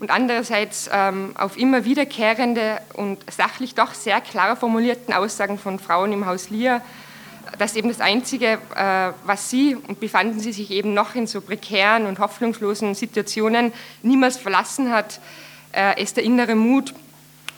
und 0.00 0.10
andererseits 0.10 0.90
ähm, 0.92 1.34
auf 1.36 1.56
immer 1.56 1.84
wiederkehrende 1.84 2.80
und 2.94 3.18
sachlich 3.30 3.74
doch 3.74 3.94
sehr 3.94 4.20
klar 4.20 4.56
formulierten 4.56 5.14
Aussagen 5.14 5.58
von 5.58 5.78
Frauen 5.78 6.12
im 6.12 6.26
Haus 6.26 6.50
Lier, 6.50 6.80
dass 7.58 7.74
eben 7.74 7.88
das 7.88 8.00
Einzige, 8.00 8.58
äh, 8.74 9.12
was 9.24 9.50
sie, 9.50 9.74
und 9.74 10.00
befanden 10.00 10.40
sie 10.40 10.52
sich 10.52 10.70
eben 10.70 10.94
noch 10.94 11.14
in 11.14 11.26
so 11.26 11.40
prekären 11.40 12.06
und 12.06 12.18
hoffnungslosen 12.18 12.94
Situationen, 12.94 13.72
niemals 14.02 14.36
verlassen 14.36 14.92
hat, 14.92 15.20
äh, 15.72 16.00
es 16.00 16.14
der 16.14 16.24
innere 16.24 16.54
Mut 16.54 16.94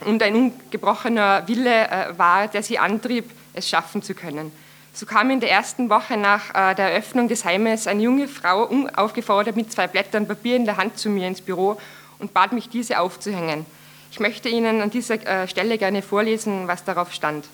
und 0.05 0.23
ein 0.23 0.35
ungebrochener 0.35 1.47
Wille 1.47 1.87
äh, 1.87 2.17
war, 2.17 2.47
der 2.47 2.63
sie 2.63 2.79
antrieb, 2.79 3.29
es 3.53 3.69
schaffen 3.69 4.01
zu 4.01 4.15
können. 4.15 4.51
So 4.93 5.05
kam 5.05 5.29
in 5.29 5.39
der 5.39 5.51
ersten 5.51 5.89
Woche 5.89 6.17
nach 6.17 6.51
der 6.51 6.91
Eröffnung 6.91 7.29
des 7.29 7.45
Heimes 7.45 7.87
eine 7.87 8.03
junge 8.03 8.27
Frau 8.27 8.65
unaufgefordert 8.65 9.55
mit 9.55 9.71
zwei 9.71 9.87
Blättern 9.87 10.27
Papier 10.27 10.57
in 10.57 10.65
der 10.65 10.75
Hand 10.75 10.97
zu 10.97 11.09
mir 11.09 11.29
ins 11.29 11.39
Büro 11.39 11.77
und 12.19 12.33
bat 12.33 12.51
mich, 12.51 12.67
diese 12.67 12.99
aufzuhängen. 12.99 13.65
Ich 14.11 14.19
möchte 14.19 14.49
Ihnen 14.49 14.81
an 14.81 14.89
dieser 14.89 15.47
Stelle 15.47 15.77
gerne 15.77 16.01
vorlesen, 16.01 16.67
was 16.67 16.83
darauf 16.83 17.13
stand. 17.13 17.45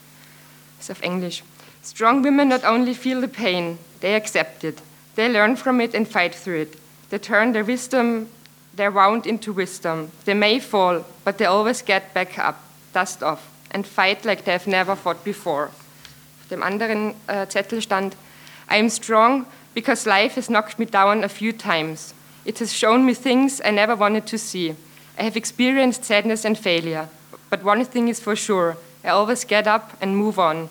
Das 0.80 0.90
ist 0.90 0.92
auf 0.92 1.04
Englisch. 1.04 1.44
Strong 1.88 2.24
women 2.24 2.50
not 2.50 2.64
only 2.64 2.94
feel 2.94 3.22
the 3.22 3.28
pain, 3.28 3.78
they 4.02 4.16
accept 4.16 4.64
it. 4.64 4.82
They 5.16 5.30
learn 5.30 5.56
from 5.56 5.82
it 5.82 5.94
and 5.94 6.08
fight 6.08 6.36
through 6.36 6.62
it. 6.62 6.78
They 7.10 7.18
turn 7.18 7.54
their 7.54 7.64
wisdom, 7.64 8.30
their 8.76 8.92
wound 8.92 9.26
into 9.26 9.54
wisdom. 9.54 10.12
They 10.26 10.34
may 10.34 10.60
fall, 10.60 11.06
but 11.24 11.38
they 11.38 11.46
always 11.46 11.82
get 11.82 12.14
back 12.14 12.38
up, 12.38 12.62
dust 12.94 13.24
off, 13.24 13.50
and 13.72 13.86
fight 13.86 14.26
like 14.26 14.44
they 14.44 14.52
have 14.52 14.68
never 14.68 14.96
fought 14.96 15.24
before 15.24 15.72
dem 16.50 16.64
anderen 16.64 17.14
äh, 17.28 17.48
Zettel 17.48 17.82
stand, 17.82 18.16
I 18.68 18.78
am 18.78 18.90
strong 18.90 19.46
because 19.74 20.06
life 20.06 20.36
has 20.36 20.50
knocked 20.50 20.80
me 20.80 20.86
down 20.86 21.24
a 21.24 21.30
few 21.30 21.52
times. 21.52 22.14
It 22.46 22.60
has 22.60 22.74
shown 22.74 23.06
me 23.06 23.14
things 23.14 23.62
I 23.64 23.72
never 23.72 23.96
wanted 23.96 24.26
to 24.28 24.38
see. 24.38 24.76
I 25.18 25.24
have 25.24 25.36
experienced 25.36 26.06
sadness 26.06 26.46
and 26.46 26.58
failure. 26.58 27.10
But 27.50 27.64
one 27.64 27.84
thing 27.86 28.08
is 28.08 28.20
for 28.20 28.36
sure, 28.36 28.78
I 29.04 29.10
always 29.10 29.44
get 29.46 29.68
up 29.68 29.98
and 30.02 30.18
move 30.18 30.40
on. 30.40 30.70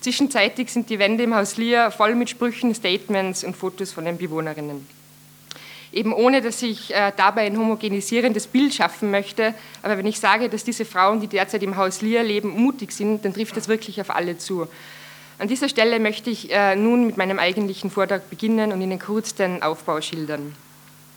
Zwischenzeitlich 0.00 0.72
sind 0.72 0.88
die 0.88 0.98
Wände 0.98 1.24
im 1.24 1.34
Haus 1.34 1.58
Lear 1.58 1.90
voll 1.90 2.14
mit 2.14 2.30
Sprüchen, 2.30 2.74
Statements 2.74 3.44
und 3.44 3.54
Fotos 3.54 3.92
von 3.92 4.06
den 4.06 4.16
Bewohnerinnen. 4.16 4.86
Eben 5.92 6.14
ohne, 6.14 6.40
dass 6.40 6.62
ich 6.62 6.94
äh, 6.94 7.12
dabei 7.14 7.42
ein 7.42 7.58
homogenisierendes 7.58 8.46
Bild 8.46 8.72
schaffen 8.72 9.10
möchte, 9.10 9.54
aber 9.82 9.98
wenn 9.98 10.06
ich 10.06 10.18
sage, 10.18 10.48
dass 10.48 10.64
diese 10.64 10.86
Frauen, 10.86 11.20
die 11.20 11.26
derzeit 11.26 11.62
im 11.62 11.76
Haus 11.76 12.00
Lear 12.00 12.22
leben, 12.22 12.48
mutig 12.48 12.92
sind, 12.92 13.24
dann 13.24 13.34
trifft 13.34 13.56
das 13.56 13.68
wirklich 13.68 14.00
auf 14.00 14.08
alle 14.08 14.38
zu. 14.38 14.68
An 15.38 15.48
dieser 15.48 15.68
Stelle 15.68 16.00
möchte 16.00 16.30
ich 16.30 16.50
äh, 16.50 16.76
nun 16.76 17.06
mit 17.06 17.18
meinem 17.18 17.38
eigentlichen 17.38 17.90
Vortrag 17.90 18.30
beginnen 18.30 18.72
und 18.72 18.80
Ihnen 18.80 18.98
kurz 18.98 19.34
den 19.34 19.62
Aufbau 19.62 20.00
schildern. 20.00 20.54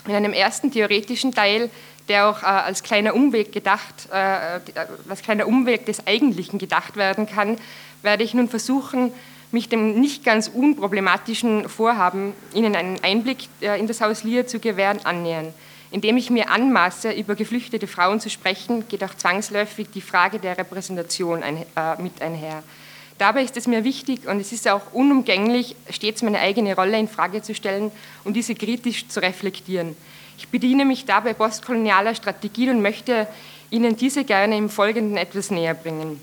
In 0.07 0.15
einem 0.15 0.33
ersten 0.33 0.71
theoretischen 0.71 1.31
Teil, 1.31 1.69
der 2.09 2.27
auch 2.27 2.41
äh, 2.41 2.47
als 2.47 2.83
kleiner 2.83 3.15
Umweg 3.15 3.53
gedacht, 3.53 4.09
als 4.11 5.21
kleiner 5.21 5.47
Umweg 5.47 5.85
des 5.85 6.05
Eigentlichen 6.05 6.59
gedacht 6.59 6.97
werden 6.97 7.27
kann, 7.27 7.57
werde 8.03 8.23
ich 8.23 8.33
nun 8.33 8.47
versuchen, 8.47 9.11
mich 9.51 9.69
dem 9.69 9.99
nicht 9.99 10.23
ganz 10.23 10.47
unproblematischen 10.47 11.69
Vorhaben, 11.69 12.33
Ihnen 12.53 12.75
einen 12.75 13.03
Einblick 13.03 13.47
in 13.61 13.87
das 13.87 14.01
Haus 14.01 14.23
Lier 14.23 14.45
zu 14.47 14.59
gewähren, 14.59 15.05
annähern. 15.05 15.53
Indem 15.91 16.17
ich 16.17 16.31
mir 16.31 16.49
anmaße, 16.49 17.11
über 17.11 17.35
geflüchtete 17.35 17.85
Frauen 17.85 18.19
zu 18.19 18.29
sprechen, 18.31 18.87
geht 18.87 19.03
auch 19.03 19.13
zwangsläufig 19.13 19.87
die 19.93 20.01
Frage 20.01 20.39
der 20.39 20.57
Repräsentation 20.57 21.43
ein, 21.43 21.57
äh, 21.57 22.01
mit 22.01 22.19
einher. 22.19 22.63
Dabei 23.19 23.43
ist 23.43 23.55
es 23.57 23.67
mir 23.67 23.83
wichtig 23.83 24.27
und 24.27 24.39
es 24.39 24.51
ist 24.51 24.67
auch 24.67 24.91
unumgänglich, 24.91 25.75
stets 25.91 26.23
meine 26.23 26.39
eigene 26.39 26.75
Rolle 26.75 26.97
in 26.97 27.07
Frage 27.07 27.43
zu 27.43 27.53
stellen 27.53 27.91
und 28.23 28.35
diese 28.35 28.55
kritisch 28.55 29.07
zu 29.07 29.21
reflektieren. 29.21 29.95
Ich 30.39 30.47
bediene 30.47 30.83
mich 30.83 31.05
dabei 31.05 31.33
postkolonialer 31.33 32.15
Strategien 32.15 32.71
und 32.71 32.81
möchte 32.81 33.27
Ihnen 33.69 33.95
diese 33.95 34.23
gerne 34.23 34.57
im 34.57 34.69
Folgenden 34.69 35.17
etwas 35.17 35.51
näher 35.51 35.75
bringen. 35.75 36.19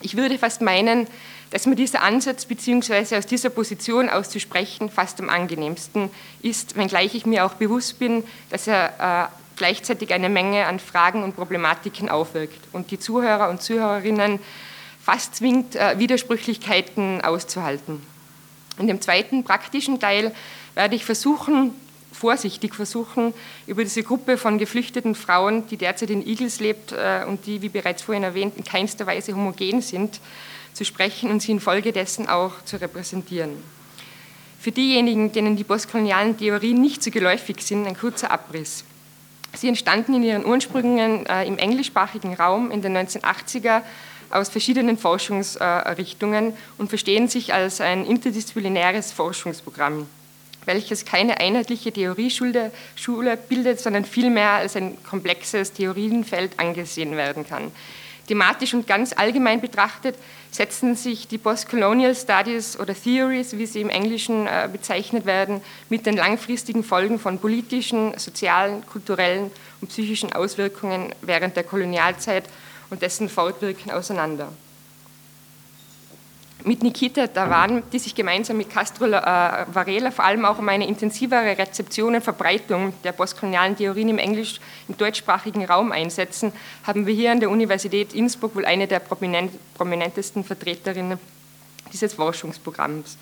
Ich 0.00 0.16
würde 0.16 0.38
fast 0.38 0.60
meinen, 0.60 1.06
dass 1.50 1.66
mir 1.66 1.74
dieser 1.74 2.02
Ansatz 2.02 2.44
bzw. 2.44 3.16
aus 3.16 3.26
dieser 3.26 3.50
Position 3.50 4.08
auszusprechen 4.08 4.90
fast 4.90 5.20
am 5.20 5.28
angenehmsten 5.28 6.10
ist, 6.42 6.76
wenngleich 6.76 7.14
ich 7.14 7.26
mir 7.26 7.44
auch 7.44 7.54
bewusst 7.54 7.98
bin, 7.98 8.22
dass 8.50 8.66
er 8.66 9.30
äh, 9.30 9.34
gleichzeitig 9.56 10.12
eine 10.12 10.28
Menge 10.28 10.66
an 10.66 10.78
Fragen 10.78 11.22
und 11.22 11.34
Problematiken 11.34 12.08
aufwirkt 12.08 12.60
und 12.72 12.90
die 12.90 12.98
Zuhörer 12.98 13.48
und 13.48 13.62
Zuhörerinnen 13.62 14.38
fast 15.02 15.36
zwingt, 15.36 15.74
äh, 15.74 15.98
Widersprüchlichkeiten 15.98 17.22
auszuhalten. 17.22 18.02
In 18.78 18.86
dem 18.86 19.00
zweiten 19.00 19.42
praktischen 19.42 19.98
Teil 19.98 20.34
werde 20.74 20.94
ich 20.94 21.04
versuchen, 21.04 21.72
vorsichtig 22.18 22.74
versuchen, 22.74 23.32
über 23.66 23.84
diese 23.84 24.02
Gruppe 24.02 24.36
von 24.36 24.58
geflüchteten 24.58 25.14
Frauen, 25.14 25.66
die 25.68 25.76
derzeit 25.76 26.10
in 26.10 26.26
Igels 26.26 26.60
lebt 26.60 26.92
äh, 26.92 27.24
und 27.26 27.46
die, 27.46 27.62
wie 27.62 27.68
bereits 27.68 28.02
vorhin 28.02 28.24
erwähnt, 28.24 28.54
in 28.56 28.64
keinster 28.64 29.06
Weise 29.06 29.32
homogen 29.32 29.80
sind, 29.80 30.20
zu 30.74 30.84
sprechen 30.84 31.30
und 31.30 31.40
sie 31.40 31.52
infolgedessen 31.52 32.28
auch 32.28 32.52
zu 32.64 32.80
repräsentieren. 32.80 33.52
Für 34.60 34.72
diejenigen, 34.72 35.32
denen 35.32 35.56
die 35.56 35.64
postkolonialen 35.64 36.36
Theorien 36.36 36.80
nicht 36.80 37.02
so 37.02 37.10
geläufig 37.10 37.62
sind, 37.62 37.86
ein 37.86 37.96
kurzer 37.96 38.30
Abriss. 38.30 38.84
Sie 39.56 39.68
entstanden 39.68 40.14
in 40.14 40.24
ihren 40.24 40.44
Ursprüngen 40.44 41.24
äh, 41.26 41.46
im 41.46 41.56
englischsprachigen 41.56 42.34
Raum 42.34 42.70
in 42.70 42.82
den 42.82 42.96
1980er 42.96 43.82
aus 44.30 44.50
verschiedenen 44.50 44.98
Forschungsrichtungen 44.98 46.52
und 46.76 46.88
verstehen 46.88 47.28
sich 47.28 47.54
als 47.54 47.80
ein 47.80 48.04
interdisziplinäres 48.04 49.12
Forschungsprogramm 49.12 50.06
welches 50.64 51.04
keine 51.04 51.40
einheitliche 51.40 51.92
Theorieschule 51.92 52.70
bildet, 53.48 53.80
sondern 53.80 54.04
vielmehr 54.04 54.50
als 54.50 54.76
ein 54.76 55.02
komplexes 55.02 55.72
Theorienfeld 55.72 56.58
angesehen 56.58 57.16
werden 57.16 57.46
kann. 57.46 57.72
Thematisch 58.28 58.74
und 58.74 58.86
ganz 58.86 59.14
allgemein 59.14 59.62
betrachtet 59.62 60.14
setzen 60.50 60.94
sich 60.94 61.28
die 61.28 61.38
Postcolonial 61.38 62.14
Studies 62.14 62.78
oder 62.78 62.94
Theories, 62.94 63.56
wie 63.56 63.64
sie 63.64 63.80
im 63.80 63.88
Englischen 63.88 64.46
äh, 64.46 64.68
bezeichnet 64.70 65.24
werden, 65.24 65.62
mit 65.88 66.04
den 66.04 66.16
langfristigen 66.16 66.84
Folgen 66.84 67.18
von 67.18 67.38
politischen, 67.38 68.16
sozialen, 68.18 68.84
kulturellen 68.84 69.50
und 69.80 69.88
psychischen 69.88 70.32
Auswirkungen 70.32 71.14
während 71.22 71.56
der 71.56 71.64
Kolonialzeit 71.64 72.44
und 72.90 73.00
dessen 73.00 73.30
Fortwirken 73.30 73.90
auseinander 73.90 74.52
mit 76.68 76.82
Nikita 76.82 77.26
Davan, 77.26 77.82
die 77.90 77.98
sich 77.98 78.14
gemeinsam 78.14 78.58
mit 78.58 78.68
Castro 78.68 79.06
äh, 79.06 79.10
Varela 79.72 80.10
vor 80.10 80.26
allem 80.26 80.44
auch 80.44 80.58
um 80.58 80.68
eine 80.68 80.86
intensivere 80.86 81.56
Rezeption 81.56 82.14
und 82.14 82.20
Verbreitung 82.22 82.92
der 83.02 83.12
postkolonialen 83.12 83.74
Theorien 83.74 84.10
im 84.10 84.18
englisch, 84.18 84.60
im 84.86 84.96
deutschsprachigen 84.98 85.64
Raum 85.64 85.92
einsetzen, 85.92 86.52
haben 86.84 87.06
wir 87.06 87.14
hier 87.14 87.32
an 87.32 87.40
der 87.40 87.48
Universität 87.48 88.12
Innsbruck 88.12 88.54
wohl 88.54 88.66
eine 88.66 88.86
der 88.86 89.00
prominentesten 89.00 90.44
Vertreterinnen 90.44 91.18
dieses 91.90 92.12
Forschungsprogramms. 92.12 93.16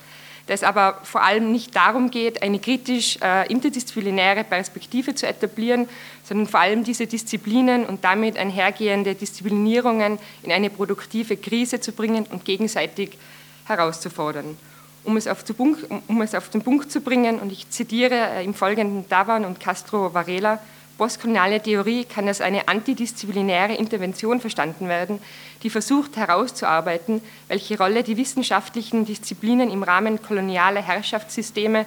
Da 0.48 0.54
es 0.54 0.64
aber 0.64 1.00
vor 1.04 1.22
allem 1.22 1.52
nicht 1.52 1.74
darum 1.74 2.10
geht, 2.10 2.42
eine 2.42 2.58
kritisch 2.58 3.18
äh, 3.22 3.50
interdisziplinäre 3.50 4.42
Perspektive 4.42 5.14
zu 5.14 5.26
etablieren, 5.26 5.88
sondern 6.24 6.48
vor 6.48 6.60
allem 6.60 6.82
diese 6.82 7.06
Disziplinen 7.06 7.84
und 7.84 8.02
damit 8.04 8.38
einhergehende 8.38 9.14
Disziplinierungen 9.14 10.18
in 10.42 10.52
eine 10.52 10.70
produktive 10.70 11.36
Krise 11.36 11.80
zu 11.80 11.92
bringen 11.92 12.26
und 12.30 12.44
gegenseitig 12.44 13.18
herauszufordern. 13.66 14.56
Um 15.04 15.16
es, 15.16 15.28
auf 15.28 15.44
den 15.44 16.62
Punkt 16.62 16.90
zu 16.90 17.00
bringen, 17.00 17.38
und 17.38 17.52
ich 17.52 17.70
zitiere 17.70 18.14
äh, 18.14 18.44
im 18.44 18.54
Folgenden 18.54 19.08
Davan 19.08 19.44
und 19.44 19.60
Castro 19.60 20.12
Varela, 20.12 20.58
postkoloniale 20.98 21.62
Theorie 21.62 22.04
kann 22.04 22.26
als 22.26 22.40
eine 22.40 22.68
antidisziplinäre 22.68 23.74
Intervention 23.74 24.40
verstanden 24.40 24.88
werden, 24.88 25.20
die 25.62 25.70
versucht 25.70 26.16
herauszuarbeiten, 26.16 27.20
welche 27.48 27.78
Rolle 27.78 28.02
die 28.02 28.16
wissenschaftlichen 28.16 29.04
Disziplinen 29.04 29.70
im 29.70 29.82
Rahmen 29.82 30.20
kolonialer 30.22 30.82
Herrschaftssysteme 30.82 31.86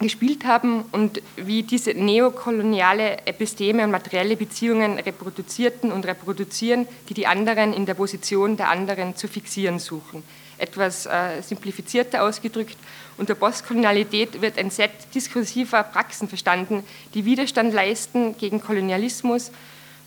gespielt 0.00 0.44
haben 0.44 0.84
und 0.90 1.22
wie 1.36 1.62
diese 1.62 1.92
neokoloniale 1.92 3.18
Episteme 3.26 3.84
und 3.84 3.92
materielle 3.92 4.36
Beziehungen 4.36 4.98
reproduzierten 4.98 5.92
und 5.92 6.06
reproduzieren, 6.06 6.88
die 7.08 7.14
die 7.14 7.28
anderen 7.28 7.72
in 7.72 7.86
der 7.86 7.94
Position 7.94 8.56
der 8.56 8.70
anderen 8.70 9.14
zu 9.14 9.28
fixieren 9.28 9.78
suchen 9.78 10.24
etwas 10.62 11.06
äh, 11.06 11.42
simplifizierter 11.42 12.22
ausgedrückt. 12.22 12.76
Unter 13.18 13.34
Postkolonialität 13.34 14.40
wird 14.40 14.58
ein 14.58 14.70
Set 14.70 14.92
diskursiver 15.14 15.82
Praxen 15.82 16.28
verstanden, 16.28 16.84
die 17.14 17.24
Widerstand 17.24 17.74
leisten 17.74 18.36
gegen 18.38 18.60
Kolonialismus, 18.60 19.50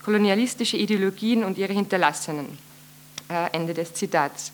kolonialistische 0.03 0.77
Ideologien 0.77 1.43
und 1.43 1.57
ihre 1.57 1.73
Hinterlassenen. 1.73 2.57
Äh, 3.29 3.49
Ende 3.53 3.73
des 3.73 3.93
Zitats. 3.93 4.51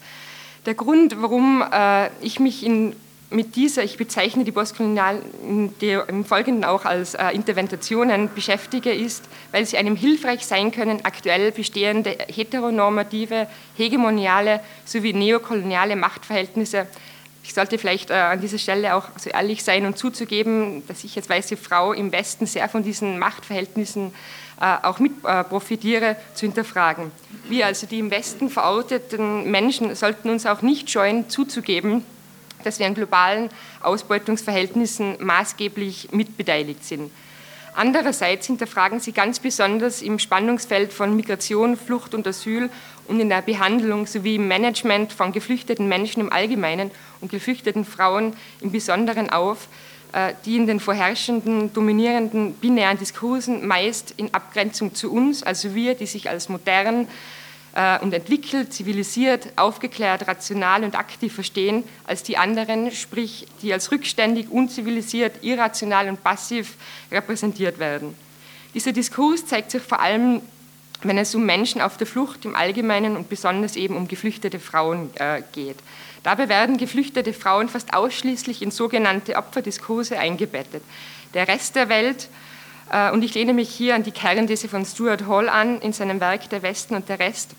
Der 0.66 0.76
Grund, 0.76 1.22
warum 1.22 1.64
äh, 1.72 2.10
ich 2.22 2.40
mich 2.40 2.66
in 2.66 2.96
mit 3.32 3.56
dieser, 3.56 3.84
ich 3.84 3.98
bezeichne 3.98 4.44
die 4.44 4.52
Postkolonial 4.52 5.22
im 5.44 6.26
Folgenden 6.26 6.66
auch 6.66 6.86
als 6.86 7.16
äh, 7.16 7.30
Interventionen 7.30 8.30
beschäftige, 8.34 8.92
ist, 8.92 9.24
weil 9.52 9.66
sie 9.66 9.78
einem 9.78 9.96
hilfreich 9.96 10.46
sein 10.46 10.72
können, 10.72 11.04
aktuell 11.04 11.52
bestehende 11.52 12.18
heteronormative, 12.28 13.48
hegemoniale 13.78 14.60
sowie 14.86 15.14
neokoloniale 15.14 15.96
Machtverhältnisse 15.96 16.88
ich 17.44 17.54
sollte 17.54 17.78
vielleicht 17.78 18.12
äh, 18.12 18.14
an 18.14 18.40
dieser 18.40 18.58
Stelle 18.58 18.96
auch 18.96 19.06
so 19.18 19.30
ehrlich 19.30 19.64
sein 19.64 19.86
und 19.86 19.98
zuzugeben, 19.98 20.84
dass 20.88 21.04
ich 21.04 21.18
als 21.18 21.30
weiße 21.30 21.58
Frau 21.58 21.92
im 21.94 22.12
Westen 22.12 22.46
sehr 22.46 22.70
von 22.70 22.84
diesen 22.84 23.18
Machtverhältnissen 23.18 24.14
äh, 24.62 24.78
auch 24.84 25.00
mit 25.00 25.14
äh, 25.24 25.44
profitiere, 25.44 26.18
zu 26.36 26.46
hinterfragen. 26.46 27.12
Wir 27.50 27.66
also 27.66 27.88
die 27.88 28.00
im 28.00 28.12
Westen 28.12 28.50
verorteten 28.50 29.50
Menschen 29.50 29.96
sollten 29.96 30.30
uns 30.30 30.46
auch 30.46 30.62
nicht 30.62 30.92
scheuen 30.92 31.30
zuzugeben, 31.30 32.06
dass 32.66 32.80
wir 32.80 32.86
an 32.86 32.96
globalen 32.96 33.50
Ausbeutungsverhältnissen 33.82 35.18
maßgeblich 35.20 36.10
mitbeteiligt 36.12 36.84
sind. 36.84 37.12
Andererseits 37.74 38.48
hinterfragen 38.48 39.00
sie 39.00 39.14
ganz 39.14 39.40
besonders 39.40 40.02
im 40.02 40.20
Spannungsfeld 40.20 40.92
von 40.92 41.16
Migration, 41.16 41.78
Flucht 41.78 42.14
und 42.14 42.28
Asyl 42.28 42.70
und 43.08 43.20
in 43.20 43.30
der 43.30 43.42
Behandlung 43.42 44.08
sowie 44.08 44.36
im 44.36 44.48
Management 44.48 45.14
von 45.14 45.32
geflüchteten 45.32 45.88
Menschen 45.88 46.22
im 46.22 46.34
Allgemeinen 46.34 46.92
und 47.22 47.32
geflüchteten 47.32 47.86
Frauen 47.86 48.34
im 48.60 48.72
Besonderen 48.72 49.30
auf, 49.30 49.70
äh, 50.12 50.34
die 50.46 50.58
in 50.58 50.68
den 50.68 50.82
vorherrschenden, 50.82 51.72
dominierenden 51.74 52.56
binären 52.56 52.98
Diskursen 52.98 53.66
meist 53.66 54.14
in 54.18 54.34
Abgrenzung 54.34 54.94
zu 54.94 55.12
uns, 55.12 55.42
also 55.42 55.74
wir, 55.74 55.96
die 55.96 56.08
sich 56.08 56.30
als 56.30 56.50
modern, 56.50 57.08
und 57.74 58.14
entwickelt, 58.14 58.74
zivilisiert, 58.74 59.48
aufgeklärt, 59.56 60.28
rational 60.28 60.84
und 60.84 60.98
aktiv 60.98 61.34
verstehen 61.34 61.86
als 62.06 62.22
die 62.22 62.38
anderen, 62.38 62.92
sprich 62.92 63.48
die 63.62 63.72
als 63.72 63.94
rückständig, 63.94 64.50
unzivilisiert, 64.50 65.42
irrational 65.42 66.10
und 66.10 66.22
passiv 66.22 66.76
repräsentiert 67.10 67.80
werden. 67.80 68.14
Dieser 68.74 68.92
Diskurs 68.92 69.46
zeigt 69.46 69.72
sich 69.72 69.82
vor 69.82 70.02
allem, 70.02 70.42
wenn 71.04 71.18
es 71.18 71.34
um 71.36 71.46
Menschen 71.46 71.82
auf 71.82 71.98
der 71.98 72.08
Flucht 72.08 72.46
im 72.46 72.56
Allgemeinen 72.56 73.16
und 73.16 73.30
besonders 73.30 73.76
eben 73.76 73.96
um 73.96 74.08
geflüchtete 74.08 74.60
Frauen 74.60 75.10
äh, 75.16 75.42
geht. 75.52 75.78
Dabei 76.24 76.50
werden 76.50 76.78
geflüchtete 76.78 77.34
Frauen 77.34 77.70
fast 77.70 77.94
ausschließlich 77.94 78.62
in 78.62 78.72
sogenannte 78.72 79.36
Opferdiskurse 79.36 80.20
eingebettet. 80.20 80.84
Der 81.34 81.48
Rest 81.48 81.76
der 81.76 81.90
Welt 81.90 82.30
äh, 82.92 83.12
und 83.12 83.24
ich 83.24 83.34
lehne 83.34 83.54
mich 83.54 83.70
hier 83.70 83.96
an 83.96 84.04
die 84.04 84.12
Kernthese 84.12 84.70
von 84.70 84.86
Stuart 84.86 85.26
Hall 85.28 85.50
an 85.50 85.82
in 85.82 85.94
seinem 85.94 86.20
Werk 86.20 86.50
Der 86.50 86.62
Westen 86.62 86.96
und 86.96 87.10
der 87.10 87.20
Rest, 87.20 87.52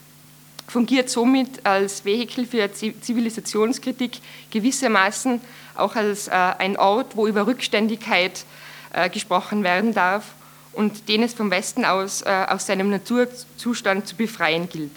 fungiert 0.72 1.10
somit 1.10 1.66
als 1.66 2.04
Vehikel 2.06 2.46
für 2.46 2.72
Zivilisationskritik 2.72 4.12
gewissermaßen 4.50 5.40
auch 5.74 5.94
als 5.96 6.28
äh, 6.28 6.30
ein 6.32 6.78
Ort, 6.78 7.14
wo 7.14 7.26
über 7.26 7.46
Rückständigkeit 7.46 8.44
äh, 8.92 9.10
gesprochen 9.10 9.64
werden 9.64 9.92
darf 9.92 10.32
und 10.72 11.08
den 11.10 11.22
es 11.22 11.34
vom 11.34 11.50
Westen 11.50 11.84
aus 11.84 12.22
aus 12.22 12.66
seinem 12.66 12.88
Naturzustand 12.88 14.06
zu 14.06 14.16
befreien 14.16 14.70
gilt. 14.70 14.92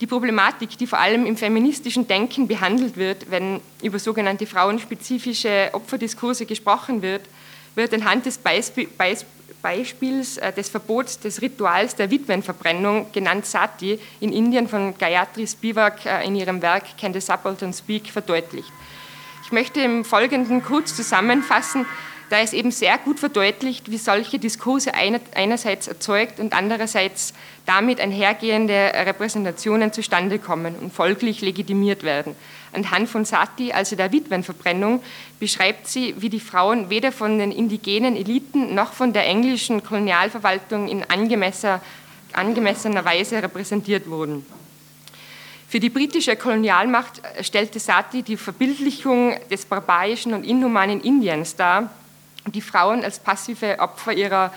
Die 0.00 0.06
Problematik, 0.08 0.76
die 0.76 0.86
vor 0.88 0.98
allem 0.98 1.24
im 1.26 1.36
feministischen 1.36 2.08
Denken 2.08 2.48
behandelt 2.48 2.96
wird, 2.96 3.30
wenn 3.30 3.60
über 3.82 4.00
sogenannte 4.00 4.46
frauenspezifische 4.46 5.70
Opferdiskurse 5.72 6.44
gesprochen 6.44 7.02
wird, 7.02 7.22
wird 7.76 7.94
anhand 7.94 8.26
des 8.26 8.38
Beisp 8.38 8.80
Beispiels 9.66 10.38
äh, 10.38 10.52
des 10.52 10.68
Verbots 10.68 11.18
des 11.18 11.42
Rituals 11.42 11.96
der 11.96 12.08
Witwenverbrennung, 12.08 13.10
genannt 13.10 13.46
Sati, 13.46 13.98
in 14.20 14.32
Indien 14.32 14.68
von 14.68 14.96
Gayatri 14.96 15.44
Spivak 15.44 16.06
äh, 16.06 16.24
in 16.24 16.36
ihrem 16.36 16.62
Werk 16.62 16.96
Can 16.96 17.12
the 17.12 17.20
Subaltern 17.20 17.72
Speak 17.72 18.06
verdeutlicht. 18.06 18.70
Ich 19.44 19.50
möchte 19.50 19.80
im 19.80 20.04
Folgenden 20.04 20.62
kurz 20.62 20.94
zusammenfassen, 20.94 21.84
da 22.30 22.38
es 22.38 22.52
eben 22.52 22.70
sehr 22.70 22.96
gut 22.98 23.18
verdeutlicht, 23.18 23.90
wie 23.90 23.98
solche 23.98 24.38
Diskurse 24.38 24.92
einerseits 24.94 25.88
erzeugt 25.88 26.38
und 26.38 26.52
andererseits 26.52 27.34
damit 27.64 28.00
einhergehende 28.00 28.92
Repräsentationen 28.94 29.92
zustande 29.92 30.38
kommen 30.38 30.76
und 30.76 30.92
folglich 30.92 31.40
legitimiert 31.40 32.04
werden. 32.04 32.36
Anhand 32.76 33.08
von 33.08 33.24
Sati, 33.24 33.72
also 33.72 33.96
der 33.96 34.12
Witwenverbrennung, 34.12 35.02
beschreibt 35.40 35.88
sie, 35.88 36.14
wie 36.18 36.28
die 36.28 36.40
Frauen 36.40 36.90
weder 36.90 37.10
von 37.10 37.38
den 37.38 37.50
indigenen 37.50 38.14
Eliten 38.16 38.74
noch 38.74 38.92
von 38.92 39.12
der 39.12 39.26
englischen 39.26 39.82
Kolonialverwaltung 39.82 40.86
in 40.86 41.02
angemessener, 41.02 41.80
Weise 43.04 43.42
repräsentiert 43.42 44.08
wurden. 44.08 44.46
Für 45.68 45.80
die 45.80 45.90
britische 45.90 46.36
Kolonialmacht 46.36 47.20
stellte 47.40 47.80
Sati 47.80 48.22
die 48.22 48.36
Verbildlichung 48.36 49.34
des 49.50 49.64
barbarischen 49.64 50.32
und 50.34 50.44
inhumanen 50.44 51.00
Indiens 51.00 51.56
dar, 51.56 51.90
die 52.46 52.60
Frauen 52.60 53.02
als 53.02 53.18
passive 53.18 53.80
Opfer 53.80 54.12
ihrer 54.12 54.52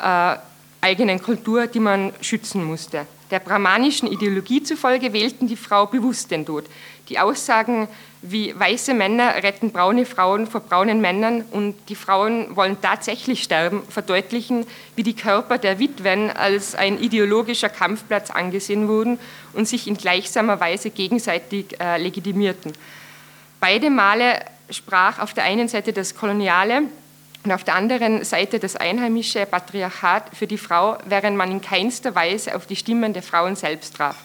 äh, 0.00 0.36
eigenen 0.80 1.20
Kultur, 1.20 1.66
die 1.66 1.80
man 1.80 2.12
schützen 2.20 2.62
musste. 2.62 3.06
Der 3.30 3.40
brahmanischen 3.40 4.06
Ideologie 4.06 4.62
zufolge 4.62 5.12
wählten 5.12 5.48
die 5.48 5.56
Frau 5.56 5.86
bewusst 5.86 6.30
den 6.30 6.46
Tod. 6.46 6.66
Die 7.08 7.18
Aussagen 7.18 7.88
wie 8.22 8.58
weiße 8.58 8.94
Männer 8.94 9.42
retten 9.42 9.70
braune 9.70 10.04
Frauen 10.06 10.46
vor 10.46 10.60
braunen 10.60 11.00
Männern 11.00 11.42
und 11.52 11.76
die 11.88 11.94
Frauen 11.94 12.56
wollen 12.56 12.80
tatsächlich 12.80 13.42
sterben, 13.42 13.82
verdeutlichen, 13.88 14.66
wie 14.96 15.04
die 15.04 15.14
Körper 15.14 15.58
der 15.58 15.78
Witwen 15.78 16.30
als 16.30 16.74
ein 16.74 17.00
ideologischer 17.00 17.68
Kampfplatz 17.68 18.30
angesehen 18.30 18.88
wurden 18.88 19.18
und 19.52 19.68
sich 19.68 19.86
in 19.86 19.96
gleichsamer 19.96 20.58
Weise 20.58 20.90
gegenseitig 20.90 21.78
äh, 21.80 21.98
legitimierten. 21.98 22.72
Beide 23.60 23.90
Male 23.90 24.40
sprach 24.70 25.20
auf 25.20 25.32
der 25.32 25.44
einen 25.44 25.68
Seite 25.68 25.92
das 25.92 26.16
koloniale 26.16 26.82
und 27.44 27.52
auf 27.52 27.62
der 27.62 27.76
anderen 27.76 28.24
Seite 28.24 28.58
das 28.58 28.74
einheimische 28.74 29.46
Patriarchat 29.46 30.34
für 30.34 30.48
die 30.48 30.58
Frau, 30.58 30.98
während 31.04 31.36
man 31.36 31.52
in 31.52 31.60
keinster 31.60 32.14
Weise 32.16 32.56
auf 32.56 32.66
die 32.66 32.74
Stimmen 32.74 33.12
der 33.12 33.22
Frauen 33.22 33.54
selbst 33.54 33.96
traf. 33.96 34.16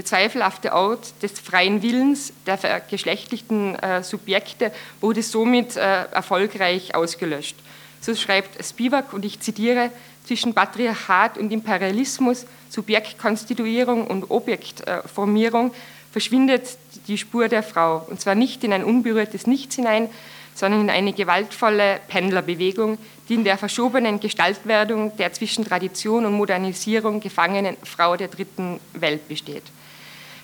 Der 0.00 0.06
zweifelhafte 0.06 0.72
Ort 0.72 1.12
des 1.22 1.38
freien 1.38 1.82
Willens 1.82 2.32
der 2.46 2.80
geschlechtlichen 2.88 3.74
äh, 3.74 4.02
Subjekte 4.02 4.72
wurde 5.02 5.22
somit 5.22 5.76
äh, 5.76 6.04
erfolgreich 6.04 6.94
ausgelöscht. 6.94 7.56
So 8.00 8.14
schreibt 8.14 8.64
Spivak, 8.64 9.12
und 9.12 9.26
ich 9.26 9.40
zitiere, 9.40 9.90
zwischen 10.24 10.54
Patriarchat 10.54 11.36
und 11.36 11.52
Imperialismus, 11.52 12.46
Subjektkonstituierung 12.70 14.06
und 14.06 14.30
Objektformierung 14.30 15.74
verschwindet 16.12 16.78
die 17.06 17.18
Spur 17.18 17.48
der 17.48 17.62
Frau, 17.62 18.06
und 18.08 18.22
zwar 18.22 18.34
nicht 18.34 18.64
in 18.64 18.72
ein 18.72 18.84
unberührtes 18.84 19.46
Nichts 19.46 19.76
hinein, 19.76 20.08
sondern 20.54 20.80
in 20.80 20.88
eine 20.88 21.12
gewaltvolle 21.12 22.00
Pendlerbewegung, 22.08 22.96
die 23.28 23.34
in 23.34 23.44
der 23.44 23.58
verschobenen 23.58 24.18
Gestaltwerdung 24.18 25.14
der 25.18 25.34
zwischen 25.34 25.66
Tradition 25.66 26.24
und 26.24 26.32
Modernisierung 26.32 27.20
gefangenen 27.20 27.76
Frau 27.82 28.16
der 28.16 28.28
dritten 28.28 28.80
Welt 28.94 29.28
besteht. 29.28 29.64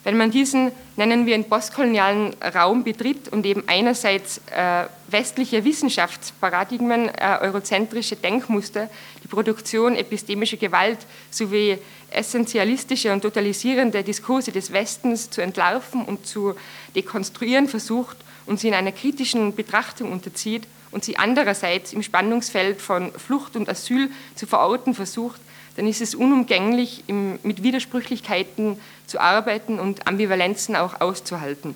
Wenn 0.06 0.18
man 0.18 0.30
diesen, 0.30 0.70
nennen 0.94 1.26
wir 1.26 1.34
ihn, 1.34 1.48
postkolonialen 1.48 2.36
Raum 2.54 2.84
betritt 2.84 3.28
und 3.28 3.44
eben 3.44 3.64
einerseits 3.66 4.40
äh, 4.54 4.84
westliche 5.08 5.64
Wissenschaftsparadigmen, 5.64 7.08
äh, 7.08 7.38
eurozentrische 7.40 8.14
Denkmuster, 8.14 8.88
die 9.24 9.26
Produktion 9.26 9.96
epistemischer 9.96 10.58
Gewalt 10.58 11.00
sowie 11.32 11.78
essentialistische 12.08 13.12
und 13.12 13.22
totalisierende 13.22 14.04
Diskurse 14.04 14.52
des 14.52 14.72
Westens 14.72 15.28
zu 15.28 15.40
entlarven 15.40 16.04
und 16.04 16.24
zu 16.24 16.54
dekonstruieren 16.94 17.66
versucht 17.66 18.18
und 18.46 18.60
sie 18.60 18.68
in 18.68 18.74
einer 18.74 18.92
kritischen 18.92 19.56
Betrachtung 19.56 20.12
unterzieht 20.12 20.68
und 20.92 21.02
sie 21.04 21.16
andererseits 21.16 21.92
im 21.92 22.04
Spannungsfeld 22.04 22.80
von 22.80 23.10
Flucht 23.10 23.56
und 23.56 23.68
Asyl 23.68 24.08
zu 24.36 24.46
verorten 24.46 24.94
versucht, 24.94 25.40
dann 25.76 25.86
ist 25.86 26.00
es 26.00 26.14
unumgänglich, 26.14 27.04
mit 27.42 27.62
Widersprüchlichkeiten 27.62 28.78
zu 29.06 29.20
arbeiten 29.20 29.78
und 29.78 30.06
Ambivalenzen 30.06 30.76
auch 30.76 31.00
auszuhalten. 31.00 31.74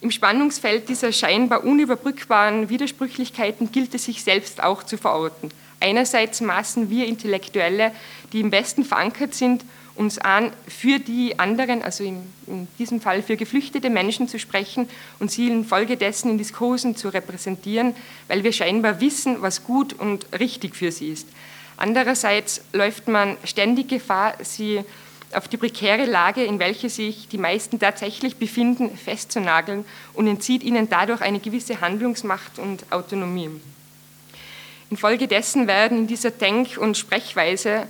Im 0.00 0.10
Spannungsfeld 0.10 0.88
dieser 0.88 1.12
scheinbar 1.12 1.64
unüberbrückbaren 1.64 2.70
Widersprüchlichkeiten 2.70 3.70
gilt 3.70 3.94
es 3.94 4.04
sich 4.04 4.24
selbst 4.24 4.62
auch 4.62 4.82
zu 4.82 4.96
verorten. 4.96 5.50
Einerseits 5.78 6.40
maßen 6.40 6.88
wir 6.88 7.06
Intellektuelle, 7.06 7.92
die 8.32 8.40
im 8.40 8.50
Westen 8.50 8.84
verankert 8.84 9.34
sind, 9.34 9.64
uns 9.96 10.18
an, 10.18 10.52
für 10.66 10.98
die 10.98 11.38
anderen, 11.38 11.82
also 11.82 12.04
in, 12.04 12.22
in, 12.46 12.68
diesem 12.78 13.02
Fall 13.02 13.22
für 13.22 13.36
geflüchtete 13.36 13.90
Menschen 13.90 14.28
zu 14.28 14.38
sprechen 14.38 14.88
und 15.18 15.30
sie 15.30 15.48
infolgedessen 15.48 16.30
in 16.30 16.38
Diskursen 16.38 16.96
zu 16.96 17.08
repräsentieren, 17.08 17.94
weil 18.28 18.42
wir 18.42 18.52
scheinbar 18.52 19.00
wissen, 19.00 19.42
was 19.42 19.64
gut 19.64 19.92
und 19.92 20.26
richtig 20.38 20.76
für 20.76 20.90
sie 20.90 21.08
ist. 21.08 21.28
Andererseits 21.76 22.62
läuft 22.72 23.08
man 23.08 23.36
ständig 23.44 23.88
Gefahr, 23.88 24.34
sie 24.42 24.84
auf 25.32 25.48
die 25.48 25.56
prekäre 25.56 26.06
Lage, 26.06 26.44
in 26.44 26.58
welcher 26.58 26.88
sich 26.88 27.28
die 27.28 27.38
meisten 27.38 27.78
tatsächlich 27.78 28.36
befinden, 28.36 28.96
festzunageln 28.96 29.84
und 30.14 30.26
entzieht 30.26 30.62
ihnen 30.62 30.88
dadurch 30.88 31.20
eine 31.20 31.40
gewisse 31.40 31.80
Handlungsmacht 31.80 32.58
und 32.58 32.84
Autonomie. 32.90 33.50
Infolgedessen 34.90 35.66
werden 35.68 35.98
in 35.98 36.06
dieser 36.06 36.30
Denk- 36.30 36.78
und 36.78 36.96
Sprechweise 36.96 37.86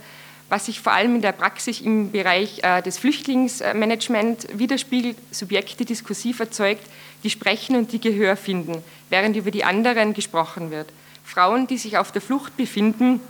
was 0.51 0.65
sich 0.65 0.81
vor 0.81 0.91
allem 0.91 1.15
in 1.15 1.21
der 1.21 1.31
Praxis 1.31 1.79
im 1.79 2.11
Bereich 2.11 2.61
äh, 2.61 2.81
des 2.81 2.97
Flüchtlingsmanagements 2.97 4.47
widerspiegelt, 4.51 5.15
Subjekte 5.31 5.85
diskursiv 5.85 6.41
erzeugt, 6.41 6.85
die 7.23 7.29
sprechen 7.29 7.77
und 7.77 7.93
die 7.93 8.01
Gehör 8.01 8.35
finden, 8.35 8.83
während 9.09 9.37
über 9.37 9.49
die 9.49 9.63
anderen 9.63 10.13
gesprochen 10.13 10.69
wird. 10.69 10.89
Frauen, 11.23 11.67
die 11.67 11.77
sich 11.77 11.97
auf 11.97 12.11
der 12.11 12.21
Flucht 12.21 12.57
befinden, 12.57 13.21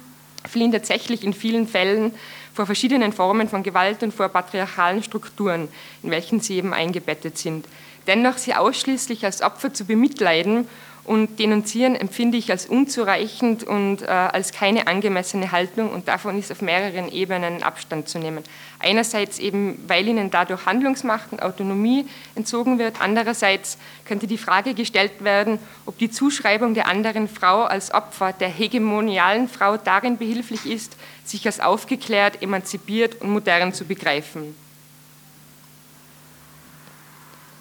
fliehen 0.49 0.71
tatsächlich 0.71 1.23
in 1.23 1.33
vielen 1.33 1.67
Fällen 1.67 2.15
vor 2.53 2.65
verschiedenen 2.65 3.13
Formen 3.13 3.47
von 3.47 3.63
Gewalt 3.63 4.03
und 4.03 4.13
vor 4.13 4.29
patriarchalen 4.29 5.03
Strukturen, 5.03 5.67
in 6.03 6.11
welchen 6.11 6.39
sie 6.39 6.55
eben 6.55 6.73
eingebettet 6.73 7.37
sind. 7.37 7.65
Dennoch 8.07 8.37
sie 8.37 8.55
ausschließlich 8.55 9.25
als 9.25 9.41
Opfer 9.41 9.73
zu 9.73 9.85
bemitleiden 9.85 10.67
und 11.03 11.39
denunzieren 11.39 11.95
empfinde 11.95 12.37
ich 12.37 12.51
als 12.51 12.67
unzureichend 12.67 13.63
und 13.63 14.03
äh, 14.03 14.05
als 14.05 14.51
keine 14.51 14.85
angemessene 14.87 15.51
Haltung 15.51 15.89
und 15.89 16.07
davon 16.07 16.37
ist 16.37 16.51
auf 16.51 16.61
mehreren 16.61 17.11
Ebenen 17.11 17.63
Abstand 17.63 18.07
zu 18.07 18.19
nehmen. 18.19 18.43
Einerseits 18.77 19.39
eben, 19.39 19.83
weil 19.87 20.07
ihnen 20.07 20.29
dadurch 20.29 20.65
Handlungsmacht 20.65 21.31
und 21.31 21.41
Autonomie 21.41 22.05
entzogen 22.35 22.77
wird. 22.77 23.01
Andererseits 23.01 23.79
könnte 24.05 24.27
die 24.27 24.37
Frage 24.37 24.75
gestellt 24.75 25.23
werden, 25.23 25.57
ob 25.87 25.97
die 25.97 26.11
Zuschreibung 26.11 26.75
der 26.75 26.87
anderen 26.87 27.27
Frau 27.27 27.63
als 27.63 27.93
Opfer 27.93 28.33
der 28.33 28.49
hegemonialen 28.49 29.47
Frau 29.47 29.77
darin 29.77 30.17
behilflich 30.17 30.65
ist, 30.65 30.95
sich 31.25 31.45
als 31.47 31.59
aufgeklärt, 31.59 32.43
emanzipiert 32.43 33.21
und 33.21 33.31
modern 33.31 33.73
zu 33.73 33.85
begreifen. 33.85 34.55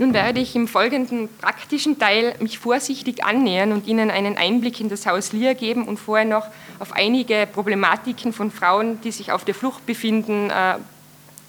Nun 0.00 0.14
werde 0.14 0.40
ich 0.40 0.56
im 0.56 0.66
folgenden 0.66 1.28
praktischen 1.42 1.98
Teil 1.98 2.34
mich 2.40 2.58
vorsichtig 2.58 3.22
annähern 3.22 3.70
und 3.70 3.86
Ihnen 3.86 4.10
einen 4.10 4.38
Einblick 4.38 4.80
in 4.80 4.88
das 4.88 5.04
Haus 5.04 5.32
Lier 5.34 5.54
geben 5.54 5.86
und 5.86 5.98
vorher 5.98 6.24
noch 6.24 6.46
auf 6.78 6.94
einige 6.94 7.46
Problematiken 7.46 8.32
von 8.32 8.50
Frauen, 8.50 8.98
die 9.02 9.12
sich 9.12 9.30
auf 9.30 9.44
der 9.44 9.54
Flucht 9.54 9.84
befinden, 9.84 10.48
äh, 10.48 10.76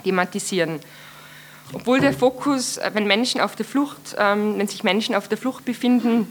thematisieren. 0.03 0.81
Obwohl 1.71 2.01
der 2.01 2.11
Fokus, 2.11 2.75
äh, 2.75 2.91
wenn 2.93 3.07
Menschen 3.07 3.39
auf 3.39 3.55
der 3.55 3.65
Flucht, 3.65 4.17
ähm, 4.17 4.55
wenn 4.57 4.67
sich 4.67 4.83
Menschen 4.83 5.15
auf 5.15 5.29
der 5.29 5.37
Flucht 5.37 5.63
befinden, 5.63 6.27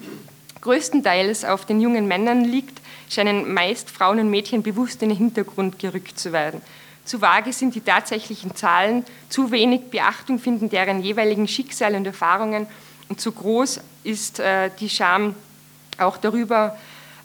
größtenteils 0.61 1.47
auf 1.47 1.65
den 1.65 1.81
jungen 1.81 2.07
Männern 2.07 2.45
liegt, 2.45 2.83
scheinen 3.09 3.55
meist 3.55 3.89
Frauen 3.89 4.19
und 4.19 4.29
Mädchen 4.29 4.63
bewusst 4.63 5.03
in 5.03 5.09
den 5.09 5.17
Hintergrund 5.17 5.79
gerückt 5.79 6.19
zu 6.19 6.33
werden. 6.35 6.61
Zu 7.05 7.21
vage 7.21 7.53
sind 7.53 7.75
die 7.75 7.81
tatsächlichen 7.81 8.55
Zahlen, 8.55 9.05
zu 9.29 9.51
wenig 9.51 9.91
Beachtung 9.91 10.39
finden 10.39 10.69
deren 10.69 11.03
jeweiligen 11.03 11.49
Schicksale 11.49 11.97
und 11.97 12.07
Erfahrungen 12.07 12.67
und 13.09 13.21
zu 13.21 13.33
groß 13.33 13.81
ist 14.05 14.39
äh, 14.39 14.71
die 14.79 14.89
Scham 14.89 15.35
auch 15.99 16.17
darüber, 16.17 16.79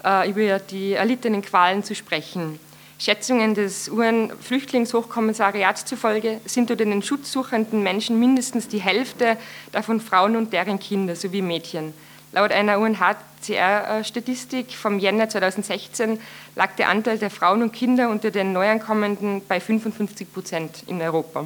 äh, 0.03 0.29
über 0.29 0.59
die 0.59 0.93
erlittenen 0.93 1.41
Qualen 1.41 1.83
zu 1.83 1.93
sprechen. 1.95 2.59
Schätzungen 2.97 3.53
des 3.55 3.89
UN-Flüchtlingshochkommissariats 3.89 5.85
zufolge 5.85 6.39
sind 6.45 6.71
unter 6.71 6.85
den 6.85 7.03
schutzsuchenden 7.03 7.83
Menschen 7.83 8.19
mindestens 8.19 8.69
die 8.69 8.79
Hälfte 8.79 9.37
davon 9.73 9.99
Frauen 9.99 10.37
und 10.37 10.53
deren 10.53 10.79
Kinder 10.79 11.15
sowie 11.15 11.41
Mädchen. 11.41 11.93
Laut 12.35 12.51
einer 12.51 12.79
UNHCR-Statistik 12.79 14.73
vom 14.73 14.99
Jänner 14.99 15.29
2016 15.29 16.19
lag 16.57 16.75
der 16.75 16.89
Anteil 16.89 17.17
der 17.17 17.29
Frauen 17.29 17.61
und 17.61 17.71
Kinder 17.71 18.09
unter 18.09 18.29
den 18.29 18.51
Neuankommenden 18.51 19.41
bei 19.47 19.61
55 19.61 20.33
Prozent 20.33 20.83
in 20.87 21.01
Europa. 21.01 21.45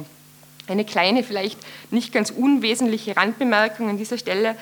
Eine 0.66 0.84
kleine, 0.84 1.22
vielleicht 1.22 1.60
nicht 1.92 2.12
ganz 2.12 2.30
unwesentliche 2.30 3.16
Randbemerkung 3.16 3.88
an 3.88 3.98
dieser 3.98 4.18
Stelle. 4.18 4.56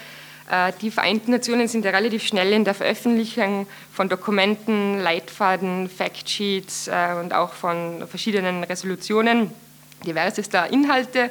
Äh, 0.51 0.75
die 0.83 0.91
Vereinten 0.91 1.31
Nationen 1.31 1.67
sind 1.67 1.87
ja 1.87 1.93
relativ 1.93 2.27
schnell 2.27 2.53
in 2.53 2.67
der 2.67 2.75
Veröffentlichung 2.75 3.67
von 3.91 4.11
Dokumenten, 4.11 5.01
Leitfaden, 5.01 5.89
Factsheets 5.89 6.89
äh, 6.89 7.15
und 7.19 7.33
auch 7.33 7.55
von 7.55 8.07
verschiedenen 8.07 8.65
Resolutionen 8.65 9.51
diversester 10.07 10.71
Inhalte. 10.73 11.31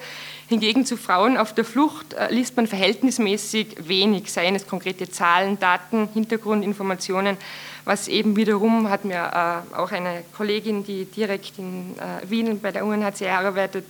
Hingegen 0.49 0.85
zu 0.85 0.95
Frauen 0.95 1.35
auf 1.35 1.53
der 1.53 1.65
Flucht 1.65 2.13
äh, 2.13 2.31
liest 2.31 2.55
man 2.55 2.67
verhältnismäßig 2.67 3.75
wenig, 3.87 4.31
seien 4.31 4.55
es 4.55 4.65
konkrete 4.65 5.09
Zahlen, 5.09 5.59
Daten, 5.59 6.07
Hintergrundinformationen, 6.13 7.35
was 7.83 8.07
eben 8.07 8.37
wiederum 8.37 8.89
hat 8.89 9.03
mir 9.03 9.63
äh, 9.73 9.75
auch 9.75 9.91
eine 9.91 10.23
Kollegin, 10.35 10.85
die 10.85 11.03
direkt 11.03 11.59
in 11.59 11.95
äh, 11.97 12.29
Wien 12.29 12.61
bei 12.61 12.71
der 12.71 12.85
UNHCR 12.85 13.39
arbeitet, 13.39 13.85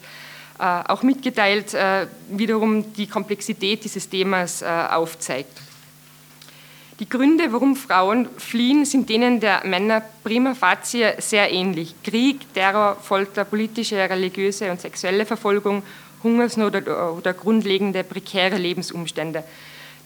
auch 0.59 1.03
mitgeteilt, 1.03 1.77
wiederum 2.29 2.91
die 2.93 3.05
Komplexität 3.05 3.83
dieses 3.83 4.09
Themas 4.09 4.63
aufzeigt. 4.63 5.51
Die 6.99 7.07
Gründe, 7.07 7.53
warum 7.53 7.75
Frauen 7.75 8.27
fliehen, 8.37 8.83
sind 8.83 9.07
denen 9.07 9.39
der 9.39 9.63
Männer 9.65 10.01
prima 10.23 10.55
facie 10.55 11.05
sehr 11.19 11.51
ähnlich. 11.51 11.93
Krieg, 12.03 12.51
Terror, 12.55 12.95
Folter, 12.95 13.45
politische, 13.45 13.97
religiöse 13.97 14.71
und 14.71 14.81
sexuelle 14.81 15.27
Verfolgung, 15.27 15.83
Hungersnot 16.23 16.75
oder, 16.75 17.13
oder 17.13 17.33
grundlegende 17.35 18.03
prekäre 18.03 18.57
Lebensumstände. 18.57 19.43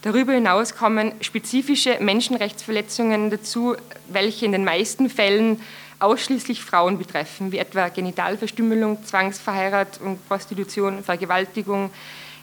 Darüber 0.01 0.33
hinaus 0.33 0.75
kommen 0.75 1.13
spezifische 1.21 1.97
Menschenrechtsverletzungen 2.01 3.29
dazu, 3.29 3.77
welche 4.09 4.45
in 4.45 4.51
den 4.51 4.65
meisten 4.65 5.09
Fällen 5.09 5.61
ausschließlich 5.99 6.61
Frauen 6.61 6.97
betreffen, 6.97 7.53
wie 7.53 7.59
etwa 7.59 7.87
Genitalverstümmelung, 7.87 9.05
Zwangsverheiratung, 9.05 10.19
Prostitution, 10.27 11.05
Vergewaltigung, 11.05 11.89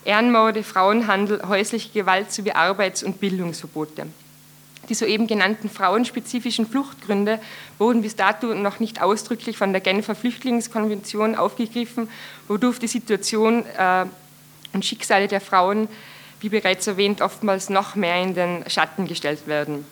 Ehrenmorde, 0.06 0.62
Frauenhandel, 0.62 1.42
häusliche 1.46 1.90
Gewalt 1.90 2.32
sowie 2.32 2.52
Arbeits- 2.52 3.02
und 3.02 3.20
Bildungsverbote. 3.20 4.06
Die 4.88 4.94
soeben 4.94 5.26
genannten 5.26 5.68
frauenspezifischen 5.68 6.66
Fluchtgründe 6.66 7.40
wurden 7.78 8.02
bis 8.02 8.16
dato 8.16 8.54
noch 8.54 8.80
nicht 8.80 9.02
ausdrücklich 9.02 9.58
von 9.58 9.72
der 9.72 9.80
Genfer 9.80 10.14
Flüchtlingskonvention 10.14 11.34
aufgegriffen, 11.34 12.08
wodurch 12.48 12.78
die 12.78 12.88
Situation 12.88 13.64
äh, 13.76 14.06
und 14.72 14.84
Schicksale 14.84 15.28
der 15.28 15.40
Frauen, 15.40 15.88
wie 16.40 16.48
bereits 16.48 16.86
erwähnt, 16.86 17.20
oftmals 17.20 17.68
noch 17.68 17.96
mehr 17.96 18.22
in 18.22 18.34
den 18.34 18.64
Schatten 18.68 19.06
gestellt 19.06 19.46
werden. 19.46 19.84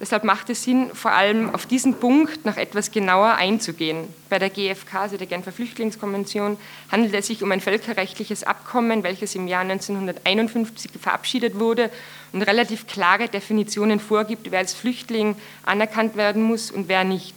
Deshalb 0.00 0.24
macht 0.24 0.50
es 0.50 0.64
Sinn, 0.64 0.90
vor 0.92 1.12
allem 1.12 1.54
auf 1.54 1.66
diesen 1.66 1.94
Punkt 1.94 2.44
noch 2.44 2.56
etwas 2.56 2.90
genauer 2.90 3.34
einzugehen. 3.36 4.08
Bei 4.28 4.40
der 4.40 4.50
GfK, 4.50 4.94
also 5.02 5.16
der 5.16 5.28
Genfer 5.28 5.52
Flüchtlingskonvention, 5.52 6.56
handelt 6.90 7.14
es 7.14 7.28
sich 7.28 7.44
um 7.44 7.52
ein 7.52 7.60
völkerrechtliches 7.60 8.42
Abkommen, 8.42 9.04
welches 9.04 9.36
im 9.36 9.46
Jahr 9.46 9.62
1951 9.62 10.90
verabschiedet 11.00 11.60
wurde 11.60 11.90
und 12.32 12.42
relativ 12.42 12.88
klare 12.88 13.28
Definitionen 13.28 14.00
vorgibt, 14.00 14.50
wer 14.50 14.58
als 14.58 14.74
Flüchtling 14.74 15.36
anerkannt 15.64 16.16
werden 16.16 16.42
muss 16.42 16.72
und 16.72 16.88
wer 16.88 17.04
nicht. 17.04 17.34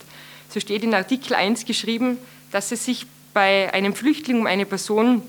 So 0.49 0.59
steht 0.59 0.83
in 0.83 0.95
Artikel 0.95 1.35
1 1.35 1.65
geschrieben, 1.65 2.17
dass 2.51 2.71
es 2.71 2.85
sich 2.85 3.05
bei 3.35 3.71
einem 3.71 3.93
Flüchtling 3.93 4.39
um 4.39 4.47
eine 4.47 4.65
Person 4.65 5.21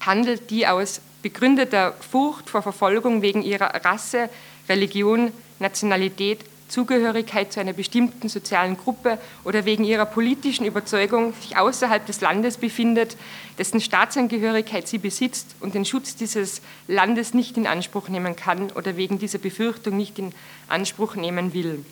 handelt, 0.00 0.50
die 0.50 0.66
aus 0.66 1.00
begründeter 1.22 1.94
Furcht 2.10 2.50
vor 2.50 2.60
Verfolgung 2.60 3.22
wegen 3.22 3.42
ihrer 3.42 3.82
Rasse, 3.82 4.28
Religion, 4.68 5.32
Nationalität, 5.58 6.40
Zugehörigkeit 6.68 7.52
zu 7.52 7.60
einer 7.60 7.72
bestimmten 7.72 8.28
sozialen 8.28 8.76
Gruppe 8.76 9.18
oder 9.44 9.64
wegen 9.64 9.84
ihrer 9.84 10.06
politischen 10.06 10.66
Überzeugung 10.66 11.32
sich 11.40 11.56
außerhalb 11.56 12.04
des 12.06 12.20
Landes 12.20 12.56
befindet, 12.56 13.16
dessen 13.58 13.80
Staatsangehörigkeit 13.80 14.88
sie 14.88 14.98
besitzt 14.98 15.54
und 15.60 15.74
den 15.74 15.84
Schutz 15.84 16.16
dieses 16.16 16.60
Landes 16.88 17.34
nicht 17.34 17.56
in 17.56 17.66
Anspruch 17.66 18.08
nehmen 18.08 18.36
kann 18.36 18.70
oder 18.72 18.96
wegen 18.96 19.18
dieser 19.18 19.38
Befürchtung 19.38 19.96
nicht 19.96 20.18
in 20.18 20.32
Anspruch 20.68 21.14
nehmen 21.14 21.54
will. 21.54 21.84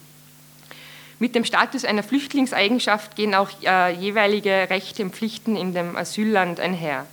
Mit 1.20 1.34
dem 1.34 1.44
Status 1.44 1.84
einer 1.84 2.02
Flüchtlingseigenschaft 2.02 3.14
gehen 3.14 3.34
auch 3.34 3.50
äh, 3.62 3.94
jeweilige 3.94 4.68
Rechte 4.68 5.04
und 5.04 5.14
Pflichten 5.14 5.56
in 5.56 5.72
dem 5.72 5.96
Asylland 5.96 6.58
einher. 6.58 7.06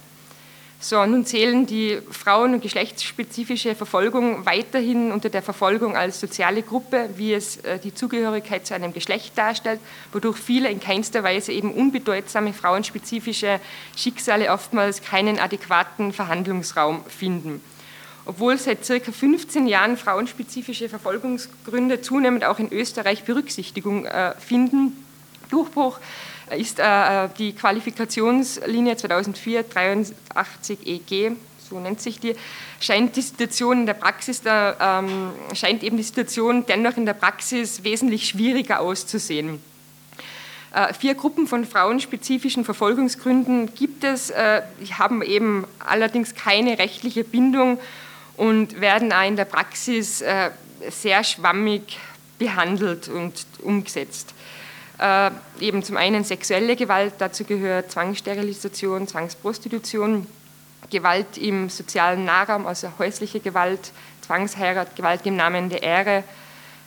So, 0.83 1.05
nun 1.05 1.27
zählen 1.27 1.67
die 1.67 1.99
Frauen- 2.09 2.55
und 2.55 2.61
geschlechtsspezifische 2.63 3.75
Verfolgung 3.75 4.47
weiterhin 4.47 5.11
unter 5.11 5.29
der 5.29 5.43
Verfolgung 5.43 5.95
als 5.95 6.19
soziale 6.19 6.63
Gruppe, 6.63 7.11
wie 7.17 7.35
es 7.35 7.57
äh, 7.57 7.77
die 7.77 7.93
Zugehörigkeit 7.93 8.65
zu 8.65 8.73
einem 8.73 8.91
Geschlecht 8.91 9.37
darstellt, 9.37 9.79
wodurch 10.11 10.39
viele 10.39 10.71
in 10.71 10.79
keinster 10.79 11.21
Weise 11.21 11.51
eben 11.51 11.71
unbedeutsame 11.71 12.51
frauenspezifische 12.51 13.59
Schicksale 13.95 14.51
oftmals 14.51 15.03
keinen 15.03 15.37
adäquaten 15.37 16.13
Verhandlungsraum 16.13 17.05
finden. 17.05 17.61
Obwohl 18.25 18.57
seit 18.57 18.83
circa 18.83 19.11
15 19.11 19.67
Jahren 19.67 19.97
frauenspezifische 19.97 20.89
Verfolgungsgründe 20.89 22.01
zunehmend 22.01 22.43
auch 22.43 22.57
in 22.57 22.73
Österreich 22.73 23.23
Berücksichtigung 23.23 24.05
äh, 24.05 24.33
finden, 24.39 24.97
Durchbruch 25.51 25.99
ist 26.57 26.79
äh, 26.79 27.29
die 27.37 27.53
Qualifikationslinie 27.53 28.93
2004-83 28.95 30.85
EG, 30.85 31.31
so 31.69 31.79
nennt 31.79 32.01
sich 32.01 32.19
die, 32.19 32.35
scheint 32.79 33.15
die 33.15 33.21
Situation 33.21 33.79
in 33.81 33.85
der 33.85 33.93
Praxis, 33.93 34.41
da, 34.41 34.99
ähm, 34.99 35.31
scheint 35.53 35.83
eben 35.83 35.97
die 35.97 36.03
Situation 36.03 36.65
dennoch 36.65 36.97
in 36.97 37.05
der 37.05 37.13
Praxis 37.13 37.83
wesentlich 37.83 38.27
schwieriger 38.27 38.81
auszusehen. 38.81 39.61
Äh, 40.73 40.93
vier 40.93 41.15
Gruppen 41.15 41.47
von 41.47 41.65
frauenspezifischen 41.65 42.63
Verfolgungsgründen 42.63 43.73
gibt 43.73 44.03
es, 44.03 44.29
äh, 44.29 44.61
haben 44.97 45.21
eben 45.21 45.65
allerdings 45.79 46.33
keine 46.35 46.79
rechtliche 46.79 47.23
Bindung 47.23 47.77
und 48.37 48.79
werden 48.79 49.11
auch 49.11 49.27
in 49.27 49.35
der 49.35 49.45
Praxis 49.45 50.21
äh, 50.21 50.51
sehr 50.89 51.23
schwammig 51.23 51.99
behandelt 52.39 53.09
und 53.09 53.45
umgesetzt. 53.61 54.33
Äh, 55.01 55.31
eben 55.59 55.81
zum 55.81 55.97
einen 55.97 56.23
sexuelle 56.23 56.75
Gewalt, 56.75 57.15
dazu 57.17 57.43
gehört 57.43 57.91
Zwangssterilisation, 57.91 59.07
Zwangsprostitution, 59.07 60.27
Gewalt 60.91 61.39
im 61.39 61.69
sozialen 61.69 62.23
Nahraum, 62.23 62.67
also 62.67 62.87
häusliche 62.99 63.39
Gewalt, 63.39 63.91
Zwangsheirat, 64.21 64.95
Gewalt 64.95 65.25
im 65.25 65.37
Namen 65.37 65.69
der 65.69 65.81
Ehre, 65.81 66.23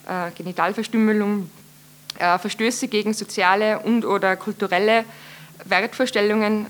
äh, 0.06 0.30
Genitalverstümmelung, 0.36 1.50
äh, 2.20 2.38
Verstöße 2.38 2.86
gegen 2.86 3.14
soziale 3.14 3.80
und 3.80 4.04
oder 4.04 4.36
kulturelle 4.36 5.04
Wertvorstellungen 5.64 6.66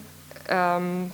ähm, 0.48 1.10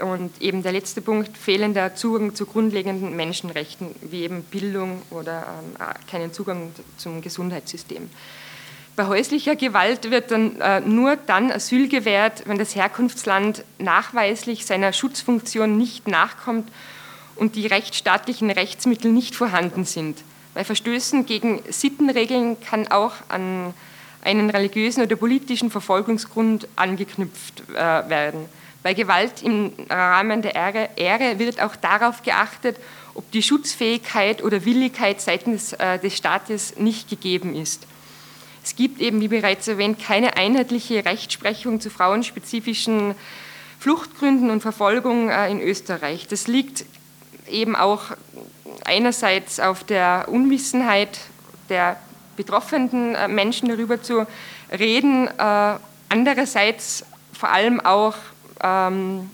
und 0.00 0.42
eben 0.42 0.64
der 0.64 0.72
letzte 0.72 1.00
Punkt, 1.00 1.38
fehlender 1.38 1.94
Zugang 1.94 2.34
zu 2.34 2.46
grundlegenden 2.46 3.14
Menschenrechten 3.14 3.94
wie 4.00 4.24
eben 4.24 4.42
Bildung 4.42 5.02
oder 5.10 5.46
ähm, 5.78 5.86
keinen 6.10 6.32
Zugang 6.32 6.72
zum 6.96 7.22
Gesundheitssystem. 7.22 8.10
Bei 8.96 9.06
häuslicher 9.06 9.56
Gewalt 9.56 10.10
wird 10.10 10.30
dann 10.30 10.60
äh, 10.60 10.80
nur 10.80 11.16
dann 11.16 11.50
Asyl 11.50 11.88
gewährt, 11.88 12.44
wenn 12.46 12.58
das 12.58 12.76
Herkunftsland 12.76 13.64
nachweislich 13.78 14.66
seiner 14.66 14.92
Schutzfunktion 14.92 15.76
nicht 15.76 16.06
nachkommt 16.06 16.70
und 17.34 17.56
die 17.56 17.66
rechtsstaatlichen 17.66 18.50
Rechtsmittel 18.52 19.10
nicht 19.10 19.34
vorhanden 19.34 19.84
sind. 19.84 20.18
Bei 20.54 20.62
Verstößen 20.62 21.26
gegen 21.26 21.60
Sittenregeln 21.68 22.60
kann 22.60 22.86
auch 22.86 23.14
an 23.28 23.74
einen 24.22 24.48
religiösen 24.48 25.02
oder 25.02 25.16
politischen 25.16 25.72
Verfolgungsgrund 25.72 26.68
angeknüpft 26.76 27.64
äh, 27.70 27.74
werden. 27.74 28.46
Bei 28.84 28.94
Gewalt 28.94 29.42
im 29.42 29.72
Rahmen 29.90 30.40
der 30.40 30.54
Ehre, 30.54 30.90
Ehre, 30.94 31.40
wird 31.40 31.60
auch 31.60 31.74
darauf 31.74 32.22
geachtet, 32.22 32.76
ob 33.14 33.28
die 33.32 33.42
Schutzfähigkeit 33.42 34.42
oder 34.44 34.64
Willigkeit 34.64 35.20
seitens 35.20 35.72
äh, 35.72 35.98
des 35.98 36.16
Staates 36.16 36.76
nicht 36.76 37.10
gegeben 37.10 37.56
ist. 37.56 37.88
Es 38.64 38.76
gibt 38.76 39.02
eben, 39.02 39.20
wie 39.20 39.28
bereits 39.28 39.68
erwähnt, 39.68 39.98
keine 40.02 40.38
einheitliche 40.38 41.04
Rechtsprechung 41.04 41.82
zu 41.82 41.90
frauenspezifischen 41.90 43.14
Fluchtgründen 43.78 44.48
und 44.48 44.62
Verfolgung 44.62 45.28
äh, 45.28 45.50
in 45.50 45.60
Österreich. 45.60 46.26
Das 46.28 46.46
liegt 46.46 46.86
eben 47.46 47.76
auch 47.76 48.04
einerseits 48.86 49.60
auf 49.60 49.84
der 49.84 50.28
Unwissenheit 50.28 51.20
der 51.68 51.98
betroffenen 52.36 53.14
äh, 53.14 53.28
Menschen 53.28 53.68
darüber 53.68 54.02
zu 54.02 54.26
reden, 54.72 55.28
äh, 55.28 55.76
andererseits 56.08 57.04
vor 57.34 57.50
allem 57.50 57.80
auch 57.80 58.14
ähm, 58.62 59.28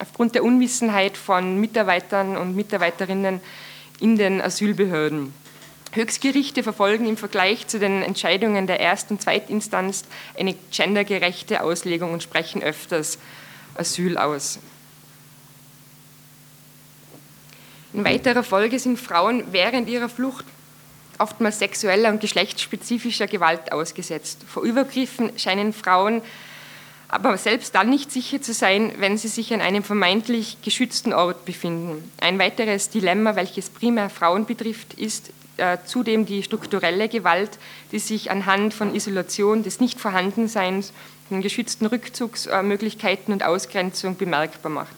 aufgrund 0.00 0.34
der 0.34 0.42
Unwissenheit 0.42 1.16
von 1.16 1.60
Mitarbeitern 1.60 2.36
und 2.36 2.56
Mitarbeiterinnen 2.56 3.40
in 4.00 4.16
den 4.16 4.40
Asylbehörden. 4.40 5.32
Höchstgerichte 5.96 6.62
verfolgen 6.62 7.06
im 7.06 7.16
Vergleich 7.16 7.66
zu 7.66 7.78
den 7.78 8.02
Entscheidungen 8.02 8.66
der 8.66 8.80
Erst- 8.80 9.10
und 9.10 9.20
Zweitinstanz 9.20 10.04
eine 10.38 10.54
gendergerechte 10.70 11.62
Auslegung 11.62 12.12
und 12.12 12.22
sprechen 12.22 12.62
öfters 12.62 13.18
Asyl 13.74 14.16
aus. 14.18 14.58
In 17.92 18.04
weiterer 18.04 18.42
Folge 18.42 18.78
sind 18.78 18.98
Frauen 18.98 19.44
während 19.52 19.88
ihrer 19.88 20.08
Flucht 20.08 20.44
oftmals 21.18 21.58
sexueller 21.58 22.10
und 22.10 22.20
geschlechtsspezifischer 22.20 23.26
Gewalt 23.26 23.72
ausgesetzt. 23.72 24.44
Vor 24.46 24.62
Übergriffen 24.62 25.38
scheinen 25.38 25.72
Frauen 25.72 26.20
aber 27.08 27.38
selbst 27.38 27.74
dann 27.74 27.88
nicht 27.88 28.10
sicher 28.10 28.42
zu 28.42 28.52
sein, 28.52 28.92
wenn 28.98 29.16
sie 29.16 29.28
sich 29.28 29.54
an 29.54 29.60
einem 29.60 29.82
vermeintlich 29.82 30.58
geschützten 30.62 31.12
Ort 31.12 31.44
befinden. 31.44 32.10
Ein 32.20 32.38
weiteres 32.38 32.90
Dilemma, 32.90 33.36
welches 33.36 33.70
primär 33.70 34.10
Frauen 34.10 34.44
betrifft, 34.44 34.94
ist 34.94 35.30
äh, 35.56 35.78
zudem 35.84 36.26
die 36.26 36.42
strukturelle 36.42 37.08
Gewalt, 37.08 37.58
die 37.92 37.98
sich 37.98 38.30
anhand 38.30 38.74
von 38.74 38.94
Isolation, 38.94 39.62
des 39.62 39.80
Nichtvorhandenseins 39.80 40.92
den 41.30 41.42
geschützten 41.42 41.86
Rückzugsmöglichkeiten 41.86 43.32
und 43.32 43.42
Ausgrenzung 43.42 44.16
bemerkbar 44.16 44.70
macht. 44.70 44.94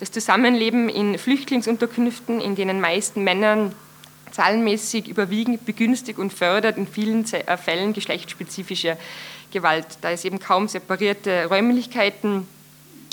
Das 0.00 0.10
Zusammenleben 0.10 0.88
in 0.88 1.18
Flüchtlingsunterkünften, 1.18 2.40
in 2.40 2.54
denen 2.54 2.80
meisten 2.80 3.24
Männern 3.24 3.74
zahlenmäßig 4.30 5.08
überwiegend 5.08 5.64
begünstigt 5.64 6.18
und 6.18 6.32
fördert 6.32 6.76
in 6.76 6.86
vielen 6.86 7.24
äh, 7.32 7.56
Fällen 7.56 7.92
geschlechtsspezifische 7.92 8.96
Gewalt, 9.52 9.86
da 10.00 10.10
es 10.10 10.24
eben 10.24 10.40
kaum 10.40 10.66
separierte 10.66 11.46
Räumlichkeiten 11.46 12.46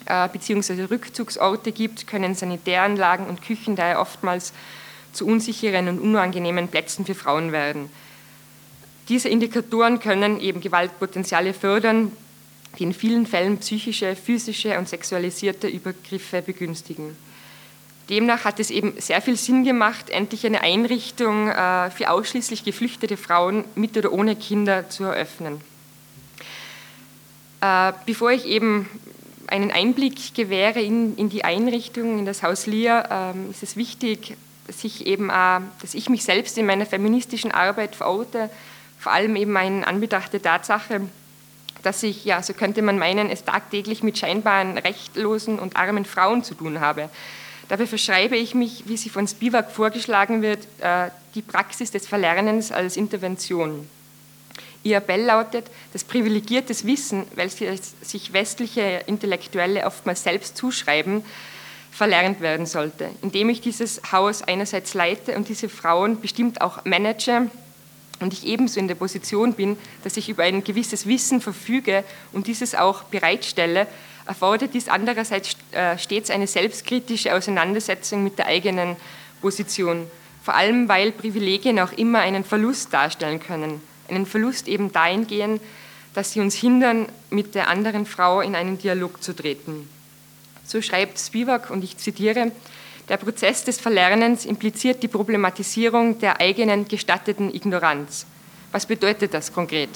äh, 0.08 0.28
bzw. 0.28 0.86
Rückzugsorte 0.86 1.72
gibt, 1.72 2.08
können 2.08 2.34
Sanitäranlagen 2.34 3.28
und 3.28 3.44
Küchen 3.44 3.76
daher 3.76 4.02
oftmals 4.02 4.52
zu 5.14 5.26
unsicheren 5.26 5.88
und 5.88 6.00
unangenehmen 6.00 6.68
Plätzen 6.68 7.06
für 7.06 7.16
Frauen 7.16 7.52
werden. 7.52 7.90
Diese 9.10 9.30
Indikatoren 9.30 10.00
können 10.00 10.40
eben 10.40 10.62
Gewaltpotenziale 10.62 11.54
fördern, 11.54 12.12
die 12.80 12.84
in 12.84 12.94
vielen 12.94 13.26
Fällen 13.26 13.58
psychische, 13.58 14.16
physische 14.16 14.78
und 14.78 14.88
sexualisierte 14.88 15.68
Übergriffe 15.68 16.42
begünstigen. 16.42 17.18
Demnach 18.10 18.46
hat 18.46 18.60
es 18.60 18.72
eben 18.72 18.94
sehr 19.00 19.22
viel 19.22 19.38
Sinn 19.38 19.64
gemacht, 19.64 20.10
endlich 20.10 20.46
eine 20.46 20.62
Einrichtung 20.62 21.48
äh, 21.48 21.90
für 21.92 22.10
ausschließlich 22.10 22.64
geflüchtete 22.64 23.18
Frauen 23.18 23.64
mit 23.76 23.98
oder 23.98 24.12
ohne 24.12 24.36
Kinder 24.36 24.90
zu 24.90 25.04
eröffnen. 25.04 25.62
Äh, 27.62 27.94
bevor 28.06 28.32
ich 28.32 28.46
eben 28.46 28.90
einen 29.48 29.72
Einblick 29.72 30.34
gewähre 30.34 30.82
in, 30.82 31.30
die 31.30 31.44
Einrichtung, 31.44 32.20
in 32.20 32.26
das 32.26 32.44
Haus 32.44 32.66
Lia, 32.66 33.34
ähm, 33.34 33.52
ist 33.52 33.64
es 33.64 33.76
wichtig, 33.76 34.36
dass 34.72 34.86
ich, 34.86 35.06
eben, 35.06 35.28
dass 35.28 35.94
ich 35.94 36.10
mich 36.10 36.24
selbst 36.24 36.58
in 36.58 36.66
meiner 36.66 36.86
feministischen 36.86 37.52
Arbeit 37.52 37.94
verorte, 37.94 38.50
vor 38.98 39.12
allem 39.12 39.36
eben 39.36 39.54
in 39.58 39.84
Anbetracht 39.84 40.32
der 40.32 40.42
Tatsache, 40.42 41.02
dass 41.84 42.04
ich, 42.04 42.24
ja, 42.24 42.42
so 42.42 42.54
könnte 42.54 42.82
man 42.82 42.98
meinen, 42.98 43.30
es 43.30 43.44
tagtäglich 43.44 44.02
mit 44.02 44.18
scheinbaren 44.18 44.78
rechtlosen 44.78 45.60
und 45.60 45.76
armen 45.76 46.06
Frauen 46.06 46.46
zu 46.46 46.54
tun 46.56 46.80
habe. 46.80 47.10
Dabei 47.68 47.86
verschreibe 47.86 48.38
ich 48.38 48.56
mich, 48.56 48.84
wie 48.88 48.96
sie 48.96 49.10
von 49.10 49.28
Spivak 49.28 49.72
vorgeschlagen 49.72 50.42
wird, 50.42 50.60
äh, 50.80 51.10
die 51.36 51.42
Praxis 51.42 51.92
des 51.92 52.08
Verlernens 52.08 52.72
als 52.72 52.96
Intervention. 52.96 53.90
Ihr 54.84 54.98
Appell 54.98 55.26
lautet, 55.26 55.66
das 55.92 56.06
privilegiertes 56.06 56.86
Wissen, 56.86 57.26
welches 57.36 57.94
sich 58.02 58.32
westliche 58.32 59.04
Intellektuelle 59.06 59.86
oftmals 59.86 60.24
selbst 60.24 60.56
zuschreiben, 60.56 61.26
verlernt 61.92 62.40
werden 62.42 62.66
sollte. 62.66 63.10
Indem 63.22 63.50
ich 63.50 63.62
dieses 63.62 64.02
Haus 64.12 64.42
einerseits 64.42 64.94
leite 64.94 65.36
und 65.36 65.50
diese 65.50 65.70
Frauen 65.70 66.20
bestimmt 66.22 66.62
auch 66.62 66.86
manage 66.86 67.50
und 68.22 68.34
ich 68.34 68.46
ebenso 68.46 68.80
in 68.80 68.88
der 68.88 68.96
Position 68.96 69.54
bin, 69.54 69.78
dass 70.04 70.18
ich 70.18 70.30
über 70.30 70.44
ein 70.44 70.64
gewisses 70.64 71.06
Wissen 71.06 71.42
verfüge 71.42 72.04
und 72.32 72.48
dieses 72.48 72.76
auch 72.76 73.04
bereitstelle, 73.04 73.88
erfordert 74.26 74.74
dies 74.74 74.88
andererseits 74.88 75.58
äh, 75.72 75.98
stets 75.98 76.30
eine 76.30 76.48
selbstkritische 76.48 77.36
Auseinandersetzung 77.36 78.24
mit 78.24 78.38
der 78.38 78.48
eigenen 78.48 78.96
Position, 79.42 80.08
vor 80.44 80.56
allem 80.56 80.88
weil 80.88 81.12
Privilegien 81.12 81.80
auch 81.80 81.92
immer 81.92 82.20
einen 82.20 82.44
Verlust 82.44 82.94
darstellen 82.94 83.40
können. 83.40 83.82
Einen 84.08 84.26
Verlust 84.26 84.68
eben 84.68 84.92
dahingehend, 84.92 85.62
dass 86.14 86.34
sie 86.34 86.42
uns 86.42 86.56
hindern, 86.56 87.08
mit 87.30 87.56
der 87.56 87.70
anderen 87.70 88.06
Frau 88.06 88.42
in 88.42 88.56
einen 88.56 88.78
Dialog 88.78 89.24
zu 89.24 89.34
treten. 89.34 89.90
So 90.72 90.82
schreibt 90.82 91.20
Spivak, 91.20 91.70
und 91.70 91.84
ich 91.84 91.98
zitiere, 91.98 92.54
der 93.10 93.18
Prozess 93.18 93.66
des 93.66 93.78
Verlernens 93.78 94.46
impliziert 94.46 95.04
die 95.04 95.10
Problematisierung 95.10 96.18
der 96.20 96.40
eigenen 96.40 96.88
gestatteten 96.88 97.54
Ignoranz. 97.54 98.26
Was 98.72 98.86
bedeutet 98.86 99.34
das 99.34 99.52
konkret? 99.52 99.90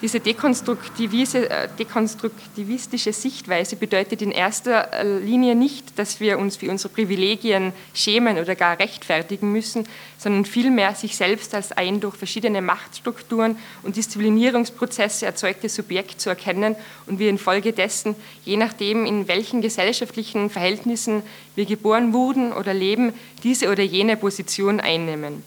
Diese 0.00 0.18
äh, 0.18 1.68
dekonstruktivistische 1.76 3.12
Sichtweise 3.12 3.74
bedeutet 3.74 4.22
in 4.22 4.30
erster 4.30 4.92
äh, 4.92 5.18
Linie 5.18 5.56
nicht, 5.56 5.98
dass 5.98 6.20
wir 6.20 6.38
uns 6.38 6.56
für 6.56 6.70
unsere 6.70 6.92
Privilegien 6.92 7.72
schämen 7.94 8.38
oder 8.38 8.54
gar 8.54 8.78
rechtfertigen 8.78 9.50
müssen, 9.50 9.88
sondern 10.16 10.44
vielmehr 10.44 10.94
sich 10.94 11.16
selbst 11.16 11.52
als 11.52 11.72
ein 11.72 12.00
durch 12.00 12.14
verschiedene 12.14 12.62
Machtstrukturen 12.62 13.56
und 13.82 13.96
Disziplinierungsprozesse 13.96 15.26
erzeugtes 15.26 15.74
Subjekt 15.74 16.20
zu 16.20 16.28
erkennen 16.28 16.76
und 17.06 17.18
wir 17.18 17.28
infolgedessen, 17.28 18.14
je 18.44 18.56
nachdem, 18.56 19.04
in 19.04 19.26
welchen 19.26 19.62
gesellschaftlichen 19.62 20.48
Verhältnissen 20.48 21.24
wir 21.56 21.66
geboren 21.66 22.12
wurden 22.12 22.52
oder 22.52 22.72
leben, 22.72 23.14
diese 23.42 23.68
oder 23.68 23.82
jene 23.82 24.16
Position 24.16 24.78
einnehmen. 24.78 25.42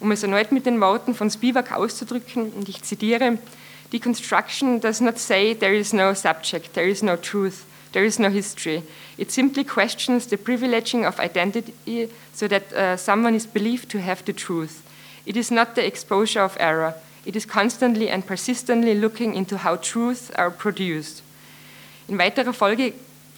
Um 0.00 0.10
es 0.10 0.24
erneut 0.24 0.50
mit 0.50 0.66
den 0.66 0.80
Worten 0.80 1.14
von 1.14 1.30
Spivak 1.30 1.70
auszudrücken, 1.70 2.50
und 2.50 2.68
ich 2.68 2.82
zitiere, 2.82 3.38
Deconstruction 3.92 4.80
does 4.80 5.02
not 5.02 5.18
say 5.18 5.52
there 5.52 5.74
is 5.74 5.92
no 5.92 6.14
subject, 6.14 6.72
there 6.72 6.88
is 6.88 7.02
no 7.02 7.16
truth, 7.16 7.66
there 7.92 8.04
is 8.04 8.18
no 8.18 8.30
history. 8.30 8.82
It 9.18 9.30
simply 9.30 9.64
questions 9.64 10.26
the 10.26 10.38
privileging 10.38 11.06
of 11.06 11.20
identity 11.20 12.08
so 12.32 12.48
that 12.48 12.72
uh, 12.72 12.96
someone 12.96 13.34
is 13.34 13.46
believed 13.46 13.90
to 13.90 14.00
have 14.00 14.24
the 14.24 14.32
truth. 14.32 14.82
It 15.26 15.36
is 15.36 15.50
not 15.50 15.74
the 15.74 15.86
exposure 15.86 16.40
of 16.40 16.56
error. 16.58 16.94
It 17.26 17.36
is 17.36 17.44
constantly 17.44 18.08
and 18.08 18.26
persistently 18.26 18.94
looking 18.94 19.34
into 19.34 19.58
how 19.58 19.76
truths 19.76 20.30
are 20.30 20.50
produced. 20.50 21.22
In 22.08 22.18
weiterer 22.18 22.54
Folge 22.54 22.94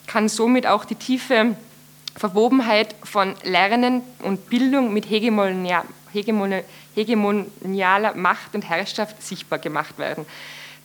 kann 0.06 0.28
somit 0.28 0.66
auch 0.66 0.84
die 0.84 0.94
tiefe 0.94 1.56
Verwobenheit 2.16 2.94
von 3.02 3.34
Lernen 3.42 4.02
und 4.22 4.48
Bildung 4.48 4.92
mit 4.92 5.06
hegemonialer 6.94 8.14
Macht 8.14 8.54
und 8.54 8.68
Herrschaft 8.68 9.22
sichtbar 9.22 9.59
gemacht 9.59 9.98
werden. 9.98 10.26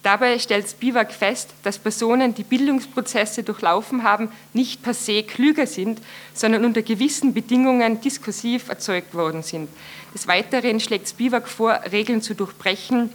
Dabei 0.02 0.40
stellt 0.40 0.70
Spivak 0.70 1.12
fest, 1.12 1.50
dass 1.64 1.78
Personen, 1.78 2.34
die 2.34 2.44
Bildungsprozesse 2.44 3.44
durchlaufen 3.44 4.04
haben, 4.04 4.32
nicht 4.54 4.82
per 4.82 4.94
se 4.94 5.24
klüger 5.24 5.68
sind, 5.68 6.00
sondern 6.34 6.64
unter 6.64 6.82
gewissen 6.84 7.34
Bedingungen 7.34 8.00
diskursiv 8.00 8.70
erzeugt 8.70 9.14
worden 9.14 9.44
sind. 9.44 9.68
Des 10.14 10.26
Weiteren 10.26 10.80
schlägt 10.80 11.10
Spivak 11.10 11.50
vor, 11.50 11.82
Regeln 11.92 12.22
zu 12.22 12.34
durchbrechen, 12.34 13.12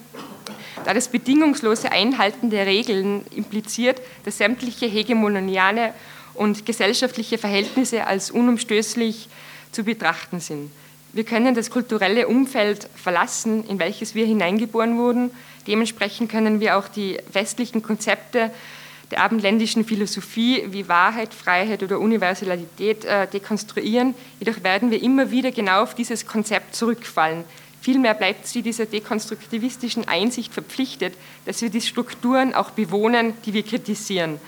da 0.85 0.93
das 0.93 1.09
bedingungslose 1.09 1.91
Einhalten 1.91 2.51
der 2.51 2.67
Regeln 2.67 3.25
impliziert, 3.35 4.03
dass 4.27 4.37
sämtliche 4.37 4.87
hegemoniale 4.87 5.95
und 6.35 6.67
gesellschaftliche 6.67 7.39
Verhältnisse 7.39 8.07
als 8.07 8.31
unumstößlich 8.31 9.29
zu 9.73 9.85
betrachten 9.85 10.39
sind. 10.39 10.71
Wir 11.15 11.23
können 11.23 11.55
das 11.55 11.71
kulturelle 11.71 12.27
Umfeld 12.27 12.89
verlassen, 12.97 13.65
in 13.69 13.79
welches 13.79 14.17
wir 14.17 14.27
hineingeboren 14.27 14.99
wurden. 14.99 15.31
Dementsprechend 15.69 16.29
können 16.29 16.59
wir 16.59 16.77
auch 16.77 16.89
die 16.89 17.19
westlichen 17.33 17.83
Konzepte 17.83 18.51
der 19.13 19.21
abendländischen 19.21 19.85
Philosophie 19.85 20.65
wie 20.71 20.89
Wahrheit, 20.89 21.33
Freiheit 21.33 21.85
oder 21.85 22.01
Universalität 22.01 23.05
äh, 23.05 23.29
dekonstruieren. 23.29 24.17
Jedoch 24.41 24.65
werden 24.65 24.91
wir 24.91 25.01
immer 25.01 25.31
wieder 25.31 25.53
genau 25.53 25.85
auf 25.85 25.95
dieses 25.95 26.27
Konzept 26.27 26.75
zurückfallen. 26.75 27.45
Vielmehr 27.81 28.15
bleibt 28.15 28.49
sie 28.49 28.63
dieser 28.63 28.87
dekonstruktivistischen 28.87 30.09
Einsicht 30.09 30.53
verpflichtet, 30.53 31.15
dass 31.45 31.63
wir 31.63 31.71
die 31.71 31.81
Strukturen 31.81 32.55
auch 32.55 32.71
bewohnen, 32.71 33.35
die 33.47 33.53
wir 33.53 33.63
kritisieren. 33.63 34.41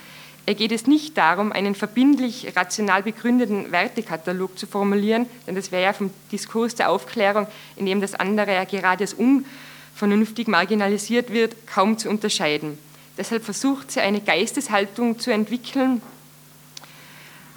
Er 0.47 0.55
geht 0.55 0.71
es 0.71 0.87
nicht 0.87 1.17
darum, 1.17 1.51
einen 1.51 1.75
verbindlich 1.75 2.53
rational 2.55 3.03
begründeten 3.03 3.69
Wertekatalog 3.73 4.57
zu 4.57 4.65
formulieren, 4.65 5.25
denn 5.45 5.55
das 5.55 5.73
wäre 5.73 5.83
ja 5.83 5.91
vom 5.91 6.09
Diskurs 6.31 6.73
der 6.73 6.89
Aufklärung, 6.89 7.47
in 7.75 7.85
dem 7.85 7.99
das 7.99 8.15
andere 8.15 8.53
ja 8.53 8.63
gerade 8.63 9.03
als 9.03 9.13
unvernünftig 9.13 10.47
marginalisiert 10.47 11.33
wird, 11.33 11.67
kaum 11.67 11.97
zu 11.97 12.09
unterscheiden. 12.09 12.77
Deshalb 13.17 13.43
versucht 13.43 13.91
sie 13.91 13.99
eine 13.99 14.21
Geisteshaltung 14.21 15.19
zu 15.19 15.31
entwickeln, 15.31 16.01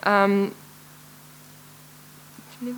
ähm, 0.04 0.50
eine 2.60 2.74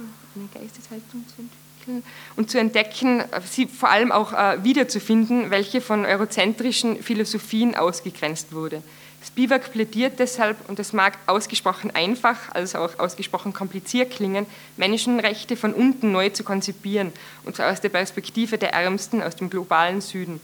Geisteshaltung 0.53 1.25
zu 1.27 1.41
entwickeln 1.41 2.03
und 2.37 2.51
zu 2.51 2.59
entdecken, 2.59 3.25
sie 3.51 3.67
vor 3.67 3.89
allem 3.89 4.13
auch 4.13 4.35
äh, 4.35 4.63
wiederzufinden, 4.63 5.51
welche 5.51 5.81
von 5.81 6.05
eurozentrischen 6.05 7.03
Philosophien 7.03 7.75
ausgegrenzt 7.75 8.53
wurde. 8.53 8.83
Spivak 9.25 9.73
plädiert 9.73 10.19
deshalb, 10.19 10.69
und 10.69 10.79
das 10.79 10.93
mag 10.93 11.17
ausgesprochen 11.27 11.93
einfach, 11.95 12.37
also 12.53 12.79
auch 12.79 12.99
ausgesprochen 12.99 13.53
kompliziert 13.53 14.11
klingen, 14.11 14.47
Menschenrechte 14.77 15.57
von 15.57 15.75
unten 15.75 16.11
neu 16.11 16.31
zu 16.31 16.43
konzipieren, 16.43 17.13
und 17.45 17.57
zwar 17.57 17.71
aus 17.71 17.81
der 17.81 17.89
Perspektive 17.89 18.59
der 18.59 18.73
Ärmsten 18.73 19.23
aus 19.23 19.37
dem 19.37 19.49
globalen 19.49 20.01
Süden. 20.01 20.41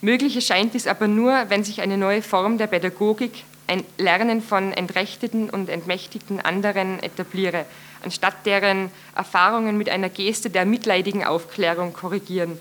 Möglich 0.00 0.36
erscheint 0.36 0.74
dies 0.74 0.86
aber 0.86 1.08
nur, 1.08 1.46
wenn 1.48 1.64
sich 1.64 1.80
eine 1.80 1.96
neue 1.96 2.22
Form 2.22 2.58
der 2.58 2.66
Pädagogik, 2.66 3.44
ein 3.68 3.84
Lernen 3.98 4.42
von 4.42 4.72
entrechteten 4.72 5.50
und 5.50 5.68
entmächtigten 5.68 6.40
anderen 6.40 7.02
etabliere, 7.02 7.66
anstatt 8.02 8.46
deren 8.46 8.90
Erfahrungen 9.14 9.76
mit 9.76 9.90
einer 9.90 10.08
Geste 10.08 10.50
der 10.50 10.64
mitleidigen 10.64 11.24
Aufklärung 11.24 11.92
korrigieren 11.92 12.60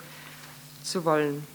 zu 0.83 1.05
wollen. 1.05 1.45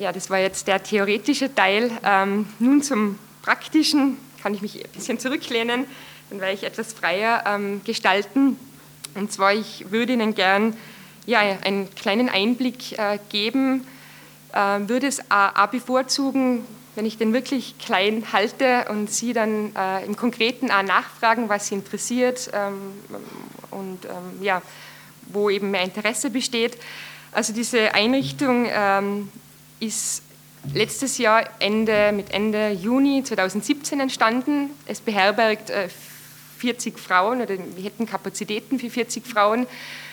Ja, 0.00 0.12
das 0.12 0.30
war 0.30 0.38
jetzt 0.38 0.66
der 0.66 0.82
theoretische 0.82 1.54
Teil. 1.54 1.90
Ähm, 2.02 2.46
nun 2.58 2.82
zum 2.82 3.18
praktischen 3.42 4.16
kann 4.42 4.54
ich 4.54 4.62
mich 4.62 4.82
ein 4.82 4.90
bisschen 4.92 5.18
zurücklehnen, 5.18 5.84
dann 6.30 6.40
werde 6.40 6.54
ich 6.54 6.64
etwas 6.64 6.94
freier 6.94 7.44
ähm, 7.46 7.82
gestalten. 7.84 8.58
Und 9.14 9.30
zwar, 9.30 9.52
ich 9.52 9.90
würde 9.90 10.14
Ihnen 10.14 10.34
gern 10.34 10.74
ja, 11.26 11.40
einen 11.40 11.94
kleinen 11.94 12.30
Einblick 12.30 12.98
äh, 12.98 13.18
geben, 13.28 13.86
äh, 14.54 14.78
würde 14.88 15.06
es 15.06 15.20
a, 15.30 15.50
a 15.50 15.66
bevorzugen, 15.66 16.64
wenn 16.94 17.04
ich 17.04 17.18
den 17.18 17.34
wirklich 17.34 17.76
klein 17.78 18.24
halte 18.32 18.86
und 18.88 19.10
sie 19.10 19.34
dann 19.34 19.76
äh, 19.76 20.06
im 20.06 20.16
Konkreten 20.16 20.70
auch 20.70 20.82
nachfragen, 20.82 21.50
was 21.50 21.68
sie 21.68 21.74
interessiert 21.74 22.50
ähm, 22.54 22.92
und 23.70 24.06
ähm, 24.06 24.42
ja, 24.42 24.62
wo 25.30 25.50
eben 25.50 25.70
mehr 25.70 25.82
Interesse 25.82 26.30
besteht. 26.30 26.78
Also 27.32 27.52
diese 27.52 27.94
Einrichtung 27.94 28.66
ähm, 28.66 29.28
ist 29.80 30.22
letztes 30.72 31.18
Jahr 31.18 31.48
Ende, 31.58 32.12
mit 32.12 32.30
Ende 32.32 32.70
Juni 32.70 33.24
2017 33.24 34.00
entstanden. 34.00 34.70
Es 34.86 35.00
beherbergt 35.00 35.70
äh, 35.70 35.88
40 36.58 36.98
Frauen 36.98 37.40
oder 37.40 37.56
wir 37.58 37.82
hätten 37.82 38.06
Kapazitäten 38.06 38.78
für 38.78 38.90
40 38.90 39.26
Frauen. 39.26 39.66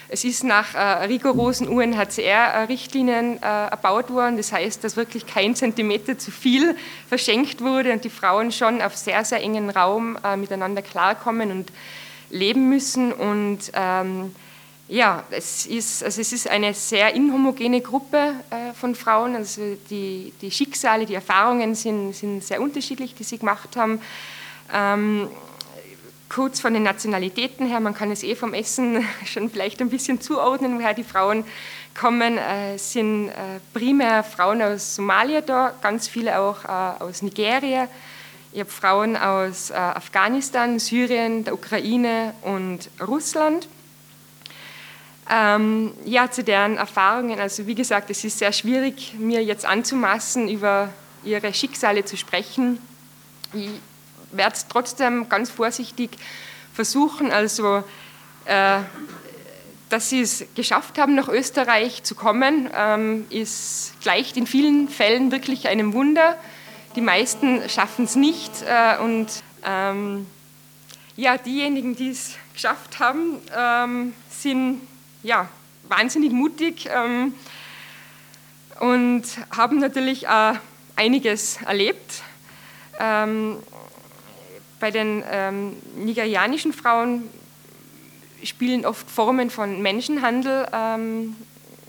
Es 0.09 0.23
ist 0.23 0.45
nach 0.45 0.73
äh, 0.73 1.05
rigorosen 1.05 1.67
UNHCR-Richtlinien 1.67 3.43
äh, 3.43 3.45
erbaut 3.45 4.09
worden. 4.09 4.37
Das 4.37 4.53
heißt, 4.53 4.81
dass 4.83 4.95
wirklich 4.95 5.27
kein 5.27 5.53
Zentimeter 5.53 6.17
zu 6.17 6.31
viel 6.31 6.75
verschenkt 7.09 7.61
wurde 7.61 7.91
und 7.91 8.05
die 8.05 8.09
Frauen 8.09 8.53
schon 8.53 8.81
auf 8.81 8.95
sehr, 8.95 9.25
sehr 9.25 9.41
engen 9.41 9.69
Raum 9.69 10.17
äh, 10.23 10.37
miteinander 10.37 10.81
klarkommen 10.81 11.51
und 11.51 11.73
leben 12.29 12.69
müssen. 12.69 13.11
Und 13.11 13.71
ähm, 13.73 14.33
ja, 14.89 15.23
es 15.31 15.65
ist, 15.65 16.03
also 16.03 16.21
es 16.21 16.31
ist 16.31 16.47
eine 16.47 16.73
sehr 16.73 17.13
inhomogene 17.13 17.81
Gruppe 17.81 18.35
äh, 18.49 18.73
von 18.73 18.95
Frauen. 18.95 19.35
Also 19.35 19.61
die, 19.89 20.31
die 20.41 20.49
Schicksale, 20.49 21.05
die 21.05 21.15
Erfahrungen 21.15 21.75
sind, 21.75 22.13
sind 22.13 22.43
sehr 22.43 22.61
unterschiedlich, 22.61 23.13
die 23.13 23.23
sie 23.23 23.37
gemacht 23.37 23.75
haben. 23.75 23.99
Ähm, 24.73 25.27
kurz 26.29 26.61
von 26.61 26.73
den 26.73 26.83
Nationalitäten 26.83 27.67
her, 27.67 27.81
man 27.81 27.93
kann 27.93 28.11
es 28.11 28.23
eh 28.23 28.35
vom 28.35 28.53
Essen 28.53 29.05
schon 29.25 29.49
vielleicht 29.49 29.81
ein 29.81 29.89
bisschen 29.89 30.21
zuordnen, 30.21 30.79
woher 30.79 30.93
die 30.93 31.03
Frauen 31.03 31.43
kommen, 31.93 32.37
äh, 32.37 32.77
sind 32.77 33.29
äh, 33.29 33.33
primär 33.73 34.23
Frauen 34.23 34.61
aus 34.61 34.95
Somalia 34.95 35.41
da, 35.41 35.73
ganz 35.81 36.07
viele 36.07 36.39
auch 36.39 36.63
äh, 36.63 37.03
aus 37.03 37.21
Nigeria. 37.21 37.89
Ich 38.53 38.61
habe 38.61 38.69
Frauen 38.69 39.17
aus 39.17 39.69
äh, 39.69 39.73
Afghanistan, 39.73 40.79
Syrien, 40.79 41.43
der 41.43 41.53
Ukraine 41.53 42.33
und 42.41 42.89
Russland. 43.05 43.67
Ähm, 45.29 45.93
ja, 46.05 46.31
zu 46.31 46.43
deren 46.43 46.77
Erfahrungen. 46.77 47.39
Also 47.39 47.67
wie 47.67 47.75
gesagt, 47.75 48.09
es 48.09 48.23
ist 48.23 48.39
sehr 48.39 48.53
schwierig, 48.53 49.15
mir 49.17 49.43
jetzt 49.43 49.65
anzumaßen, 49.65 50.47
über 50.47 50.89
ihre 51.23 51.53
Schicksale 51.53 52.05
zu 52.05 52.15
sprechen. 52.15 52.79
Ich 53.53 53.69
werde 54.31 54.55
es 54.55 54.67
trotzdem 54.67 55.27
ganz 55.27 55.49
vorsichtig 55.49 56.11
versuchen. 56.73 57.31
Also, 57.31 57.83
äh, 58.45 58.79
dass 59.89 60.09
sie 60.09 60.21
es 60.21 60.45
geschafft 60.55 60.97
haben, 60.97 61.15
nach 61.15 61.27
Österreich 61.27 62.03
zu 62.03 62.15
kommen, 62.15 62.69
ähm, 62.73 63.25
ist 63.29 63.93
gleicht 64.01 64.37
in 64.37 64.47
vielen 64.47 64.89
Fällen 64.89 65.31
wirklich 65.31 65.67
einem 65.67 65.93
Wunder. 65.93 66.37
Die 66.95 67.01
meisten 67.01 67.67
schaffen 67.69 68.05
es 68.05 68.15
nicht. 68.15 68.51
Äh, 68.63 68.97
und 69.01 69.27
ähm, 69.65 70.25
ja, 71.15 71.37
diejenigen, 71.37 71.95
die 71.95 72.09
es 72.09 72.35
geschafft 72.53 72.99
haben, 72.99 73.39
ähm, 73.55 74.13
sind 74.29 74.81
ja, 75.23 75.49
wahnsinnig 75.87 76.31
mutig 76.31 76.89
ähm, 76.93 77.33
und 78.79 79.23
haben 79.55 79.79
natürlich 79.79 80.27
auch 80.27 80.55
einiges 80.95 81.61
erlebt. 81.61 82.21
Ähm, 82.99 83.57
bei 84.79 84.91
den 84.91 85.23
ähm, 85.31 85.73
nigerianischen 85.95 86.73
Frauen 86.73 87.23
spielen 88.43 88.85
oft 88.85 89.09
Formen 89.09 89.49
von 89.49 89.81
Menschenhandel 89.81 90.67
ähm, 90.71 91.35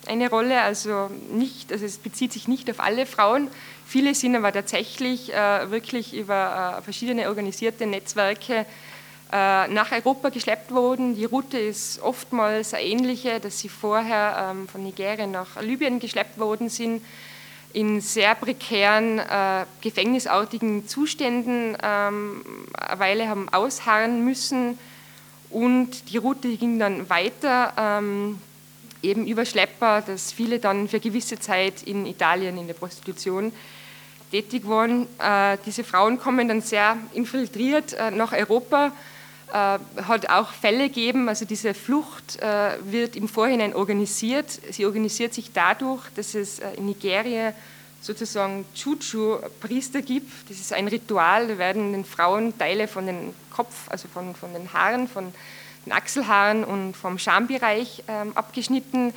eine 0.06 0.30
Rolle, 0.30 0.62
also, 0.62 1.10
nicht, 1.32 1.70
also 1.70 1.84
es 1.84 1.98
bezieht 1.98 2.32
sich 2.32 2.48
nicht 2.48 2.70
auf 2.70 2.80
alle 2.80 3.04
Frauen. 3.04 3.48
Viele 3.86 4.14
sind 4.14 4.36
aber 4.36 4.52
tatsächlich 4.52 5.32
äh, 5.34 5.70
wirklich 5.70 6.14
über 6.14 6.78
äh, 6.78 6.82
verschiedene 6.82 7.28
organisierte 7.28 7.86
Netzwerke 7.86 8.60
äh, 8.60 8.64
nach 9.30 9.92
Europa 9.92 10.30
geschleppt 10.30 10.70
wurden. 10.70 11.14
Die 11.14 11.26
Route 11.26 11.58
ist 11.58 12.00
oftmals 12.00 12.72
eine 12.72 12.84
ähnliche, 12.84 13.40
dass 13.40 13.58
sie 13.58 13.68
vorher 13.68 14.52
ähm, 14.52 14.66
von 14.68 14.82
Nigeria 14.82 15.26
nach 15.26 15.60
Libyen 15.60 16.00
geschleppt 16.00 16.38
worden 16.38 16.70
sind, 16.70 17.02
in 17.72 18.00
sehr 18.00 18.34
prekären, 18.34 19.18
äh, 19.18 19.64
gefängnisartigen 19.82 20.88
Zuständen 20.88 21.76
ähm, 21.82 22.42
eine 22.72 23.00
Weile 23.00 23.28
haben 23.28 23.48
ausharren 23.50 24.24
müssen. 24.24 24.78
Und 25.50 26.10
die 26.10 26.16
Route 26.16 26.56
ging 26.56 26.78
dann 26.78 27.08
weiter, 27.10 27.74
ähm, 27.76 28.40
eben 29.02 29.26
über 29.26 29.44
Schlepper, 29.44 30.02
dass 30.02 30.32
viele 30.32 30.58
dann 30.58 30.88
für 30.88 31.00
gewisse 31.00 31.38
Zeit 31.38 31.82
in 31.82 32.06
Italien 32.06 32.56
in 32.56 32.66
der 32.66 32.74
Prostitution 32.74 33.52
tätig 34.30 34.66
waren. 34.66 35.06
Äh, 35.18 35.58
diese 35.66 35.84
Frauen 35.84 36.18
kommen 36.18 36.48
dann 36.48 36.62
sehr 36.62 36.96
infiltriert 37.12 37.94
nach 38.12 38.32
Europa 38.32 38.86
äh, 38.86 39.17
hat 39.52 40.28
auch 40.28 40.52
Fälle 40.52 40.88
gegeben, 40.88 41.28
also 41.28 41.44
diese 41.44 41.72
Flucht 41.72 42.40
äh, 42.40 42.76
wird 42.82 43.16
im 43.16 43.28
Vorhinein 43.28 43.74
organisiert. 43.74 44.46
Sie 44.70 44.84
organisiert 44.84 45.32
sich 45.32 45.52
dadurch, 45.52 46.02
dass 46.14 46.34
es 46.34 46.58
äh, 46.58 46.74
in 46.76 46.86
Nigeria 46.86 47.54
sozusagen 48.00 48.64
Chuchu-Priester 48.74 50.02
gibt. 50.02 50.30
Das 50.48 50.58
ist 50.58 50.72
ein 50.72 50.86
Ritual, 50.88 51.48
da 51.48 51.58
werden 51.58 51.92
den 51.92 52.04
Frauen 52.04 52.56
Teile 52.58 52.88
von 52.88 53.06
den 53.06 53.34
Kopf, 53.50 53.74
also 53.88 54.06
von, 54.08 54.34
von 54.34 54.52
den 54.52 54.72
Haaren, 54.72 55.08
von 55.08 55.32
den 55.84 55.92
Achselhaaren 55.92 56.64
und 56.64 56.94
vom 56.94 57.18
Schambereich 57.18 58.04
ähm, 58.06 58.32
abgeschnitten. 58.36 59.12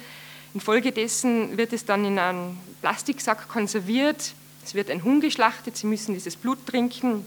Infolgedessen 0.54 1.58
wird 1.58 1.74
es 1.74 1.86
dann 1.86 2.06
in 2.06 2.18
einem 2.18 2.58
Plastiksack 2.82 3.48
konserviert. 3.48 4.34
Es 4.64 4.74
wird 4.76 4.90
ein 4.90 5.04
Huhn 5.04 5.22
geschlachtet, 5.22 5.78
sie 5.78 5.88
müssen 5.88 6.14
dieses 6.14 6.36
Blut 6.36 6.66
trinken. 6.66 7.26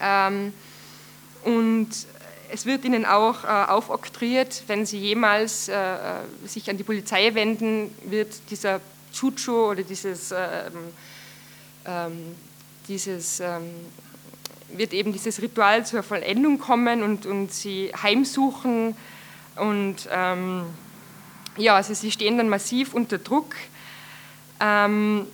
Ähm, 0.00 0.52
und 1.44 1.88
es 2.52 2.66
wird 2.66 2.84
ihnen 2.84 3.06
auch 3.06 3.44
äh, 3.44 3.46
aufoktroyiert, 3.46 4.64
wenn 4.66 4.84
sie 4.84 4.98
jemals 4.98 5.68
äh, 5.68 5.74
äh, 5.74 5.98
sich 6.46 6.68
an 6.68 6.76
die 6.76 6.82
Polizei 6.82 7.34
wenden, 7.34 7.94
wird 8.04 8.28
dieser 8.50 8.80
Chucho 9.12 9.70
oder 9.70 9.82
dieses, 9.82 10.32
ähm, 10.32 10.38
ähm, 11.86 12.34
dieses 12.88 13.40
ähm, 13.40 13.70
wird 14.74 14.92
eben 14.92 15.12
dieses 15.12 15.40
Ritual 15.40 15.84
zur 15.86 16.02
Vollendung 16.02 16.58
kommen 16.58 17.02
und, 17.02 17.26
und 17.26 17.52
sie 17.52 17.92
heimsuchen 18.02 18.96
und 19.56 20.08
ähm, 20.10 20.64
ja, 21.56 21.76
also 21.76 21.92
sie 21.94 22.10
stehen 22.10 22.38
dann 22.38 22.48
massiv 22.48 22.94
unter 22.94 23.18
Druck. 23.18 23.54
Ähm, 24.60 25.26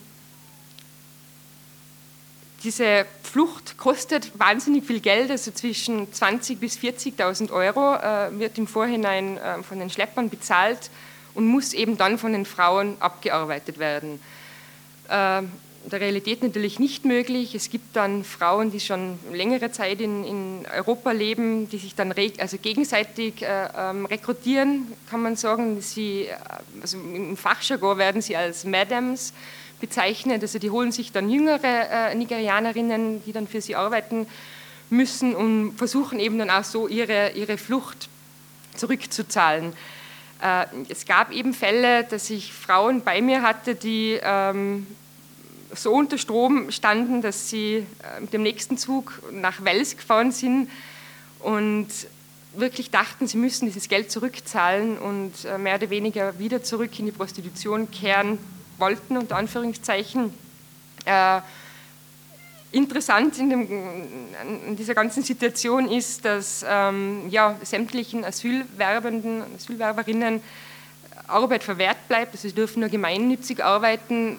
diese 2.64 3.06
Flucht 3.22 3.78
kostet 3.78 4.38
wahnsinnig 4.38 4.84
viel 4.84 5.00
Geld, 5.00 5.30
also 5.30 5.50
zwischen 5.52 6.08
20.000 6.10 6.56
bis 6.56 6.78
40.000 6.78 7.52
Euro 7.52 7.94
äh, 7.94 8.38
wird 8.38 8.58
im 8.58 8.66
Vorhinein 8.66 9.36
äh, 9.36 9.62
von 9.62 9.78
den 9.78 9.90
Schleppern 9.90 10.28
bezahlt 10.28 10.90
und 11.34 11.46
muss 11.46 11.72
eben 11.72 11.96
dann 11.96 12.18
von 12.18 12.32
den 12.32 12.44
Frauen 12.44 12.96
abgearbeitet 13.00 13.78
werden. 13.78 14.20
Äh, 15.08 15.42
der 15.84 16.00
Realität 16.00 16.42
natürlich 16.42 16.78
nicht 16.78 17.04
möglich. 17.04 17.54
Es 17.54 17.70
gibt 17.70 17.96
dann 17.96 18.24
Frauen, 18.24 18.70
die 18.70 18.80
schon 18.80 19.18
längere 19.32 19.70
Zeit 19.70 20.00
in, 20.00 20.24
in 20.24 20.66
Europa 20.76 21.12
leben, 21.12 21.68
die 21.70 21.78
sich 21.78 21.94
dann 21.94 22.12
also 22.38 22.58
gegenseitig 22.58 23.42
äh, 23.42 23.68
ähm, 23.76 24.04
rekrutieren, 24.06 24.92
kann 25.08 25.22
man 25.22 25.36
sagen. 25.36 25.80
Sie, 25.80 26.24
äh, 26.24 26.34
also 26.82 26.98
Im 26.98 27.36
Fachjargon 27.36 27.98
werden 27.98 28.20
sie 28.20 28.36
als 28.36 28.64
Madams 28.64 29.32
bezeichnet. 29.80 30.42
Also 30.42 30.58
die 30.58 30.70
holen 30.70 30.92
sich 30.92 31.12
dann 31.12 31.30
jüngere 31.30 32.10
äh, 32.10 32.14
Nigerianerinnen, 32.14 33.22
die 33.24 33.32
dann 33.32 33.46
für 33.46 33.60
sie 33.60 33.76
arbeiten 33.76 34.26
müssen 34.90 35.34
und 35.34 35.76
versuchen 35.76 36.18
eben 36.18 36.38
dann 36.38 36.50
auch 36.50 36.64
so 36.64 36.88
ihre, 36.88 37.32
ihre 37.32 37.58
Flucht 37.58 38.08
zurückzuzahlen. 38.74 39.72
Äh, 40.42 40.66
es 40.88 41.04
gab 41.04 41.32
eben 41.32 41.54
Fälle, 41.54 42.04
dass 42.04 42.30
ich 42.30 42.52
Frauen 42.52 43.02
bei 43.02 43.20
mir 43.20 43.42
hatte, 43.42 43.74
die 43.74 44.18
ähm, 44.22 44.86
so 45.74 45.92
unter 45.92 46.16
Strom 46.16 46.70
standen, 46.70 47.20
dass 47.22 47.50
sie 47.50 47.86
äh, 48.16 48.20
mit 48.20 48.32
dem 48.32 48.42
nächsten 48.42 48.78
Zug 48.78 49.22
nach 49.32 49.64
Wels 49.64 49.96
gefahren 49.96 50.32
sind 50.32 50.70
und 51.40 51.88
wirklich 52.54 52.90
dachten, 52.90 53.28
sie 53.28 53.36
müssen 53.36 53.66
dieses 53.66 53.88
Geld 53.88 54.10
zurückzahlen 54.10 54.98
und 54.98 55.32
mehr 55.58 55.76
oder 55.76 55.90
weniger 55.90 56.36
wieder 56.40 56.62
zurück 56.62 56.98
in 56.98 57.06
die 57.06 57.12
Prostitution 57.12 57.90
kehren 57.90 58.38
wollten, 58.78 59.16
unter 59.16 59.36
Anführungszeichen. 59.36 60.32
Äh, 61.04 61.40
interessant 62.72 63.38
in, 63.38 63.50
dem, 63.50 63.68
in, 64.66 64.76
dieser 64.76 64.94
ganzen 64.94 65.22
Situation 65.22 65.90
ist, 65.90 66.24
dass 66.24 66.64
ähm, 66.68 67.28
ja, 67.30 67.56
sämtlichen 67.62 68.24
Asylwerbenden 68.24 69.42
Asylwerberinnen 69.56 70.42
Arbeit 71.26 71.62
verwehrt 71.62 72.08
bleibt, 72.08 72.32
also 72.32 72.48
sie 72.48 72.54
dürfen 72.54 72.80
nur 72.80 72.88
gemeinnützig 72.88 73.62
arbeiten. 73.62 74.38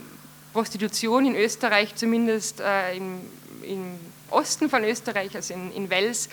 Prostitution 0.53 1.27
in 1.27 1.35
Österreich, 1.35 1.95
zumindest 1.95 2.59
äh, 2.59 2.97
im, 2.97 3.19
im, 3.63 3.99
Osten 4.31 4.69
von 4.69 4.83
Österreich, 4.83 5.35
also 5.35 5.55
in, 5.55 5.71
in 5.71 5.89
Wels, 5.89 6.29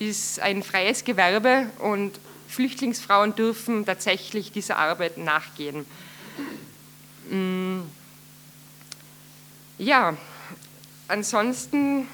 ist 0.00 0.40
ein 0.40 0.64
freies 0.64 1.04
Gewerbe 1.04 1.66
und 1.78 2.18
Flüchtlingsfrauen 2.48 3.36
dürfen 3.36 3.86
tatsächlich 3.86 4.50
dieser 4.50 4.76
Arbeit 4.76 5.18
nachgehen. 5.18 5.86
Mm. 7.30 7.82
Ja, 9.78 10.16
ansonsten 11.06 12.08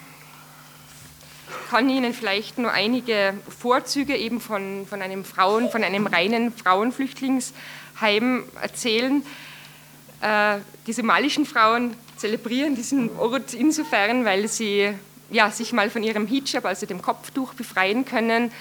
kann 1.71 1.89
ich 1.89 1.97
Ihnen 1.97 2.13
vielleicht 2.13 2.59
nur 2.59 2.73
einige 2.73 3.35
Vorzüge 3.49 4.17
eben 4.17 4.41
von, 4.41 4.87
von 4.87 5.01
einem 5.03 5.25
Frauen, 5.25 5.71
von 5.71 5.83
einem 5.83 6.07
reinen 6.07 6.53
Frauenflüchtlingsheim 6.53 8.45
erzählen. 8.61 9.25
Äh, 10.21 10.59
die 10.87 10.93
somalischen 10.93 11.47
Frauen 11.47 11.97
zelebrieren 12.17 12.75
diesen 12.75 13.17
Ort 13.17 13.55
insofern, 13.55 14.25
weil 14.25 14.49
sie 14.49 14.93
ja, 15.31 15.51
sich 15.51 15.73
mal 15.73 15.91
von 15.91 16.03
ihrem 16.03 16.27
Hijab, 16.27 16.65
also 16.65 16.87
dem 16.87 17.03
Kopftuch, 17.03 17.55
befreien 17.55 18.05
können. 18.05 18.53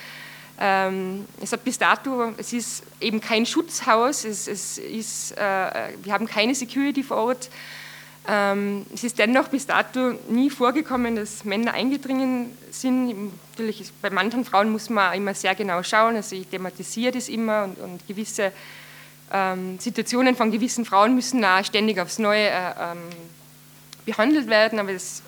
Ähm, 0.60 1.26
es 1.42 1.52
hat 1.52 1.64
bis 1.64 1.78
dato, 1.78 2.32
es 2.38 2.54
ist 2.54 2.84
eben 3.02 3.20
kein 3.20 3.46
Schutzhaus, 3.46 4.24
es, 4.24 4.48
es 4.48 4.78
ist, 4.78 5.32
äh, 5.32 5.90
wir 6.04 6.14
haben 6.14 6.28
keine 6.28 6.54
Security 6.54 7.04
vor 7.04 7.18
Ort. 7.18 7.50
Ähm, 8.28 8.86
es 8.94 9.04
ist 9.04 9.20
dennoch 9.20 9.50
bis 9.50 9.66
dato 9.66 10.14
nie 10.30 10.50
vorgekommen, 10.50 11.16
dass 11.16 11.44
Männer 11.44 11.74
eingedringen 11.74 12.56
sind. 12.72 13.32
Natürlich 13.52 13.92
bei 14.02 14.10
manchen 14.10 14.46
Frauen 14.46 14.72
muss 14.72 14.90
man 14.90 15.14
immer 15.16 15.34
sehr 15.34 15.56
genau 15.56 15.84
schauen, 15.84 16.16
also 16.16 16.36
ich 16.36 16.48
thematisiere 16.48 17.12
das 17.12 17.28
immer 17.28 17.66
und, 17.66 17.80
und 17.80 18.08
gewisse 18.08 18.54
ähm, 19.32 19.80
Situationen 19.80 20.36
von 20.36 20.52
gewissen 20.52 20.86
Frauen 20.86 21.16
müssen 21.16 21.44
auch 21.44 21.66
ständig 21.66 22.00
aufs 22.00 22.20
Neue 22.20 22.48
äh, 22.48 22.96
behandelt 24.06 24.48
werden, 24.48 24.80
aber 24.80 24.92
es 24.92 25.24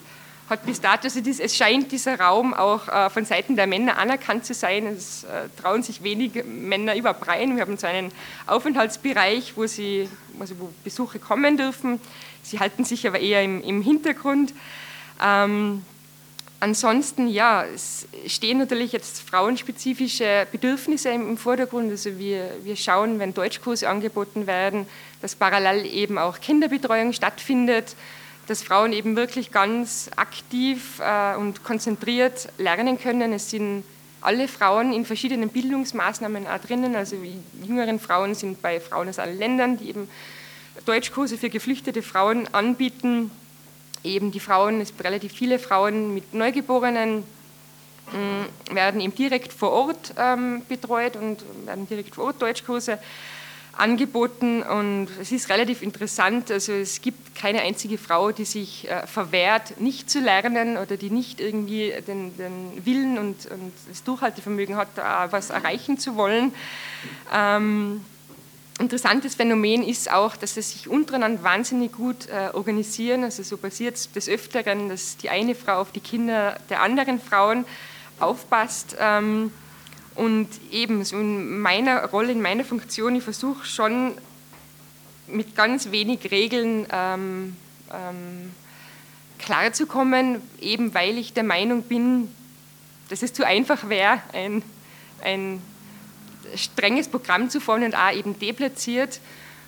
hat 0.49 0.65
bis 0.65 0.79
dato, 0.79 1.05
also 1.05 1.21
dies, 1.21 1.39
es 1.39 1.55
scheint 1.55 1.91
dieser 1.91 2.19
Raum 2.19 2.53
auch 2.53 2.87
äh, 2.87 3.09
von 3.09 3.25
Seiten 3.25 3.55
der 3.55 3.65
Männer 3.65 3.97
anerkannt 3.97 4.45
zu 4.45 4.53
sein. 4.53 4.85
Es 4.87 5.23
äh, 5.23 5.49
trauen 5.59 5.81
sich 5.81 6.03
wenig 6.03 6.43
Männer 6.45 6.95
überhaupt 6.95 7.27
rein. 7.27 7.55
Wir 7.55 7.61
haben 7.61 7.77
so 7.77 7.87
einen 7.87 8.11
Aufenthaltsbereich, 8.45 9.53
wo, 9.55 9.65
sie, 9.65 10.07
also 10.39 10.55
wo 10.59 10.69
Besuche 10.83 11.17
kommen 11.17 11.57
dürfen. 11.57 11.99
Sie 12.43 12.59
halten 12.59 12.85
sich 12.85 13.07
aber 13.07 13.19
eher 13.19 13.43
im, 13.43 13.63
im 13.63 13.81
Hintergrund. 13.81 14.53
Ähm, 15.23 15.81
ansonsten, 16.59 17.27
ja, 17.27 17.63
es 17.63 18.07
stehen 18.27 18.59
natürlich 18.59 18.91
jetzt 18.91 19.27
frauenspezifische 19.27 20.45
Bedürfnisse 20.51 21.09
im, 21.09 21.27
im 21.27 21.37
Vordergrund. 21.37 21.89
Also 21.89 22.19
wir, 22.19 22.51
wir 22.61 22.75
schauen, 22.75 23.17
wenn 23.17 23.33
Deutschkurse 23.33 23.89
angeboten 23.89 24.45
werden, 24.45 24.85
dass 25.23 25.35
parallel 25.35 25.87
eben 25.87 26.19
auch 26.19 26.39
Kinderbetreuung 26.39 27.13
stattfindet 27.13 27.95
dass 28.47 28.61
Frauen 28.61 28.93
eben 28.93 29.15
wirklich 29.15 29.51
ganz 29.51 30.09
aktiv 30.15 30.99
äh, 30.99 31.35
und 31.35 31.63
konzentriert 31.63 32.49
lernen 32.57 32.99
können. 32.99 33.33
Es 33.33 33.49
sind 33.49 33.83
alle 34.21 34.47
Frauen 34.47 34.91
in 34.93 35.05
verschiedenen 35.05 35.49
Bildungsmaßnahmen 35.49 36.47
auch 36.47 36.59
drinnen. 36.59 36.95
Also 36.95 37.15
die 37.17 37.39
jüngeren 37.67 37.99
Frauen 37.99 38.35
sind 38.35 38.61
bei 38.61 38.79
Frauen 38.79 39.09
aus 39.09 39.19
allen 39.19 39.37
Ländern, 39.37 39.77
die 39.77 39.89
eben 39.89 40.09
Deutschkurse 40.85 41.37
für 41.37 41.49
geflüchtete 41.49 42.01
Frauen 42.01 42.47
anbieten. 42.53 43.31
Eben 44.03 44.31
die 44.31 44.39
Frauen, 44.39 44.81
es 44.81 44.89
gibt 44.89 45.03
relativ 45.03 45.31
viele 45.31 45.57
Frauen 45.57 46.13
mit 46.13 46.33
Neugeborenen, 46.33 47.23
mh, 48.11 48.17
mm, 48.71 48.75
werden 48.75 49.01
eben 49.01 49.15
direkt 49.15 49.53
vor 49.53 49.71
Ort 49.71 50.13
ähm, 50.17 50.63
betreut 50.67 51.15
und 51.15 51.43
werden 51.65 51.87
direkt 51.87 52.15
vor 52.15 52.25
Ort 52.25 52.41
Deutschkurse 52.41 52.99
angeboten 53.77 54.63
und 54.63 55.07
es 55.19 55.31
ist 55.31 55.49
relativ 55.49 55.81
interessant. 55.81 56.49
Also 56.51 56.71
es 56.73 57.01
gibt 57.01 57.35
keine 57.35 57.61
einzige 57.61 57.97
Frau, 57.97 58.31
die 58.31 58.45
sich 58.45 58.89
äh, 58.89 59.05
verwehrt, 59.05 59.79
nicht 59.81 60.09
zu 60.09 60.19
lernen 60.19 60.77
oder 60.77 60.97
die 60.97 61.09
nicht 61.09 61.41
irgendwie 61.41 61.93
den, 62.07 62.35
den 62.37 62.85
Willen 62.85 63.17
und, 63.17 63.45
und, 63.47 63.73
das 63.89 64.03
Durchhaltevermögen 64.03 64.77
hat, 64.77 64.87
was 65.29 65.49
erreichen 65.49 65.97
zu 65.97 66.15
wollen. 66.15 66.53
Ähm, 67.33 68.01
interessantes 68.79 69.35
Phänomen 69.35 69.83
ist 69.83 70.11
auch, 70.11 70.35
dass 70.35 70.55
sie 70.55 70.61
sich 70.61 70.87
untereinander 70.87 71.43
wahnsinnig 71.43 71.91
gut 71.91 72.27
äh, 72.27 72.49
organisieren. 72.53 73.23
Also 73.23 73.43
so 73.43 73.57
passiert 73.57 74.15
des 74.15 74.29
Öfteren, 74.29 74.89
dass 74.89 75.17
die 75.17 75.29
eine 75.29 75.55
Frau 75.55 75.81
auf 75.81 75.91
die 75.91 75.99
Kinder 75.99 76.57
der 76.69 76.81
anderen 76.81 77.19
Frauen 77.19 77.65
aufpasst. 78.19 78.95
Ähm, 78.99 79.51
und 80.15 80.47
eben 80.71 81.03
so 81.03 81.17
in 81.17 81.59
meiner 81.59 82.05
Rolle, 82.05 82.31
in 82.31 82.41
meiner 82.41 82.63
Funktion, 82.63 83.15
ich 83.15 83.23
versuche 83.23 83.65
schon 83.65 84.13
mit 85.27 85.55
ganz 85.55 85.91
wenig 85.91 86.31
Regeln 86.31 86.87
ähm, 86.91 87.55
ähm, 87.91 88.51
klarzukommen, 89.39 90.41
eben 90.61 90.93
weil 90.93 91.17
ich 91.17 91.33
der 91.33 91.43
Meinung 91.43 91.83
bin, 91.83 92.33
dass 93.09 93.21
es 93.21 93.33
zu 93.33 93.45
einfach 93.45 93.89
wäre, 93.89 94.21
ein, 94.33 94.63
ein 95.21 95.61
strenges 96.55 97.07
Programm 97.07 97.49
zu 97.49 97.59
fahren 97.59 97.83
und 97.83 97.95
auch 97.95 98.13
eben 98.13 98.39
deplatziert. 98.39 99.19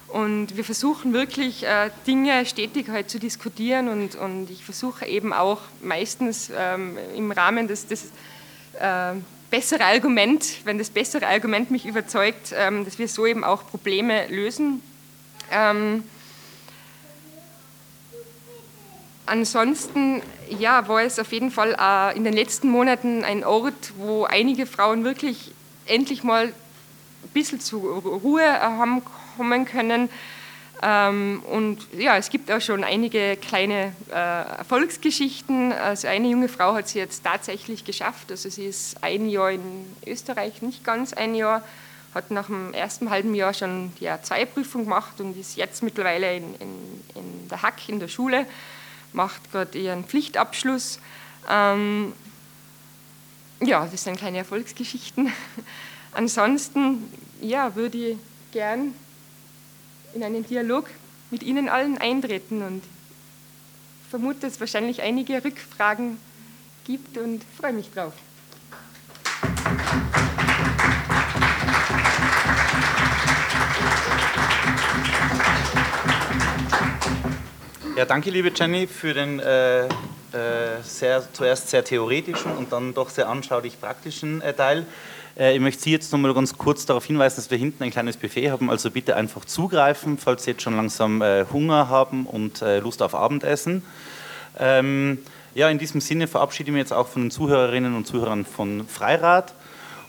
Und 0.08 0.56
wir 0.56 0.64
versuchen 0.64 1.12
wirklich 1.12 1.66
äh, 1.66 1.90
Dinge 2.06 2.46
stetig 2.46 2.88
halt 2.88 3.10
zu 3.10 3.20
diskutieren 3.20 3.90
und, 3.90 4.16
und 4.16 4.50
ich 4.50 4.64
versuche 4.64 5.06
eben 5.06 5.34
auch 5.34 5.60
meistens 5.82 6.50
ähm, 6.56 6.98
im 7.14 7.30
Rahmen 7.32 7.68
des, 7.68 7.88
des 7.88 8.06
äh, 8.80 9.16
bessere 9.50 9.86
Argument, 9.86 10.46
wenn 10.66 10.78
das 10.78 10.90
bessere 10.90 11.28
Argument 11.28 11.72
mich 11.72 11.86
überzeugt, 11.86 12.54
ähm, 12.56 12.86
dass 12.86 13.00
wir 13.00 13.08
so 13.08 13.26
eben 13.26 13.44
auch 13.44 13.66
Probleme 13.68 14.28
lösen. 14.28 14.82
Ähm, 15.52 16.04
ansonsten 19.26 20.22
ja, 20.60 20.88
war 20.88 21.02
es 21.02 21.20
auf 21.20 21.32
jeden 21.32 21.52
Fall 21.52 21.76
äh, 21.80 22.18
in 22.18 22.24
den 22.24 22.34
letzten 22.34 22.70
Monaten 22.70 23.24
ein 23.24 23.44
Ort, 23.44 23.94
wo 23.98 24.26
einige 24.26 24.66
Frauen 24.66 25.04
wirklich 25.04 25.52
endlich 25.86 26.24
mal 26.24 26.48
ein 26.48 26.54
bisschen 27.34 27.60
zur 27.60 27.82
Ruhe 28.02 28.44
haben 28.62 29.02
kommen 29.38 29.66
können 29.66 30.10
ähm, 30.84 31.42
und 31.50 31.80
ja, 31.98 32.18
es 32.18 32.30
gibt 32.30 32.52
auch 32.52 32.62
schon 32.62 32.84
einige 32.84 33.36
kleine 33.38 33.94
äh, 34.12 34.14
Erfolgsgeschichten. 34.14 35.72
Also 35.74 36.08
eine 36.08 36.28
junge 36.28 36.50
Frau 36.50 36.76
hat 36.76 36.88
sie 36.88 37.00
jetzt 37.00 37.24
tatsächlich 37.24 37.84
geschafft. 37.84 38.30
Also 38.30 38.50
sie 38.50 38.66
ist 38.66 39.04
ein 39.04 39.28
Jahr 39.28 39.52
in 39.52 39.88
Österreich, 40.06 40.62
nicht 40.62 40.84
ganz 40.84 41.14
ein 41.14 41.34
Jahr, 41.34 41.64
hat 42.14 42.30
nach 42.30 42.46
dem 42.46 42.74
ersten 42.74 43.10
halben 43.10 43.34
Jahr 43.34 43.54
schon 43.54 43.92
die 44.00 44.10
A2-Prüfung 44.10 44.84
gemacht 44.84 45.20
und 45.20 45.38
ist 45.38 45.58
jetzt 45.58 45.82
mittlerweile 45.82 46.38
in, 46.38 46.54
in, 46.56 47.04
in 47.16 47.48
der 47.50 47.64
Hack 47.64 47.90
in 47.90 48.00
der 48.00 48.08
Schule, 48.08 48.46
macht 49.14 49.52
gerade 49.52 49.78
ihren 49.78 50.04
Pflichtabschluss. 50.04 51.00
Ähm, 51.50 52.14
ja, 53.62 53.88
das 53.92 54.04
sind 54.04 54.18
kleine 54.18 54.40
Erfolgsgeschichten. 54.40 55.32
Ansonsten 56.12 57.12
ja, 57.42 57.76
würde 57.76 57.98
ich 57.98 58.18
gern 58.52 58.94
in 60.18 60.24
einen 60.24 60.46
Dialog 60.46 60.86
mit 61.30 61.44
Ihnen 61.44 61.70
allen 61.70 62.00
eintreten 62.00 62.64
und 62.64 62.82
vermute, 64.10 64.40
dass 64.42 64.54
es 64.54 64.60
wahrscheinlich 64.60 65.04
einige 65.04 65.44
Rückfragen 65.44 66.18
gibt 66.86 67.20
und 67.20 67.44
freue 67.60 67.74
mich 67.74 67.92
drauf. 67.92 68.14
Ja, 77.96 78.06
danke, 78.06 78.32
liebe 78.32 78.52
Jenny, 78.56 78.88
für 78.88 79.14
den 79.14 79.40
äh, 79.40 79.86
äh, 79.86 79.90
sehr, 80.84 81.32
zuerst 81.32 81.70
sehr 81.70 81.84
theoretischen 81.84 82.56
und 82.58 82.72
dann 82.72 82.96
doch 82.96 83.10
sehr 83.10 83.30
anschaulich 83.30 83.80
praktischen 83.80 84.42
äh, 84.42 84.54
Teil. 84.54 84.88
Äh, 85.38 85.56
ich 85.56 85.62
möchte 85.62 85.84
Sie 85.84 85.92
jetzt 85.92 86.12
noch 86.12 86.20
mal 86.20 86.34
ganz 86.34 86.58
kurz 86.58 86.86
darauf 86.86 87.06
hinweisen, 87.06 87.38
dass 87.38 87.52
wir 87.52 87.58
hinten 87.58 87.84
ein 87.84 87.92
kleines 87.92 88.18
Buffet 88.18 88.52
haben, 88.52 88.70
also 88.70 88.92
bitte 88.92 89.16
einfach 89.16 89.46
zugreifen, 89.46 90.18
falls 90.18 90.44
Sie 90.44 90.52
jetzt 90.52 90.64
schon 90.64 90.76
langsam 90.76 91.22
äh, 91.22 91.46
Hunger 91.52 91.90
haben 91.90 92.26
und 92.26 92.62
äh, 92.62 92.80
Lust 92.80 93.02
auf 93.02 93.16
Abendessen. 93.16 93.84
Ähm, 94.60 95.20
ja, 95.54 95.70
in 95.70 95.78
diesem 95.78 96.02
Sinne 96.02 96.28
verabschiede 96.28 96.70
ich 96.70 96.74
mich 96.74 96.82
jetzt 96.82 96.94
auch 96.94 97.08
von 97.08 97.24
den 97.24 97.32
Zuhörerinnen 97.32 97.96
und 97.96 98.06
Zuhörern 98.06 98.46
von 98.46 98.88
Freirad 98.88 99.54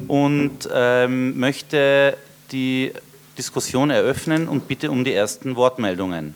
und 0.06 0.68
ähm, 0.72 1.38
möchte 1.38 2.16
die 2.52 2.92
Diskussion 3.36 3.90
eröffnen 3.90 4.48
und 4.48 4.68
bitte 4.68 4.90
um 4.90 5.04
die 5.04 5.12
ersten 5.12 5.56
Wortmeldungen. 5.56 6.34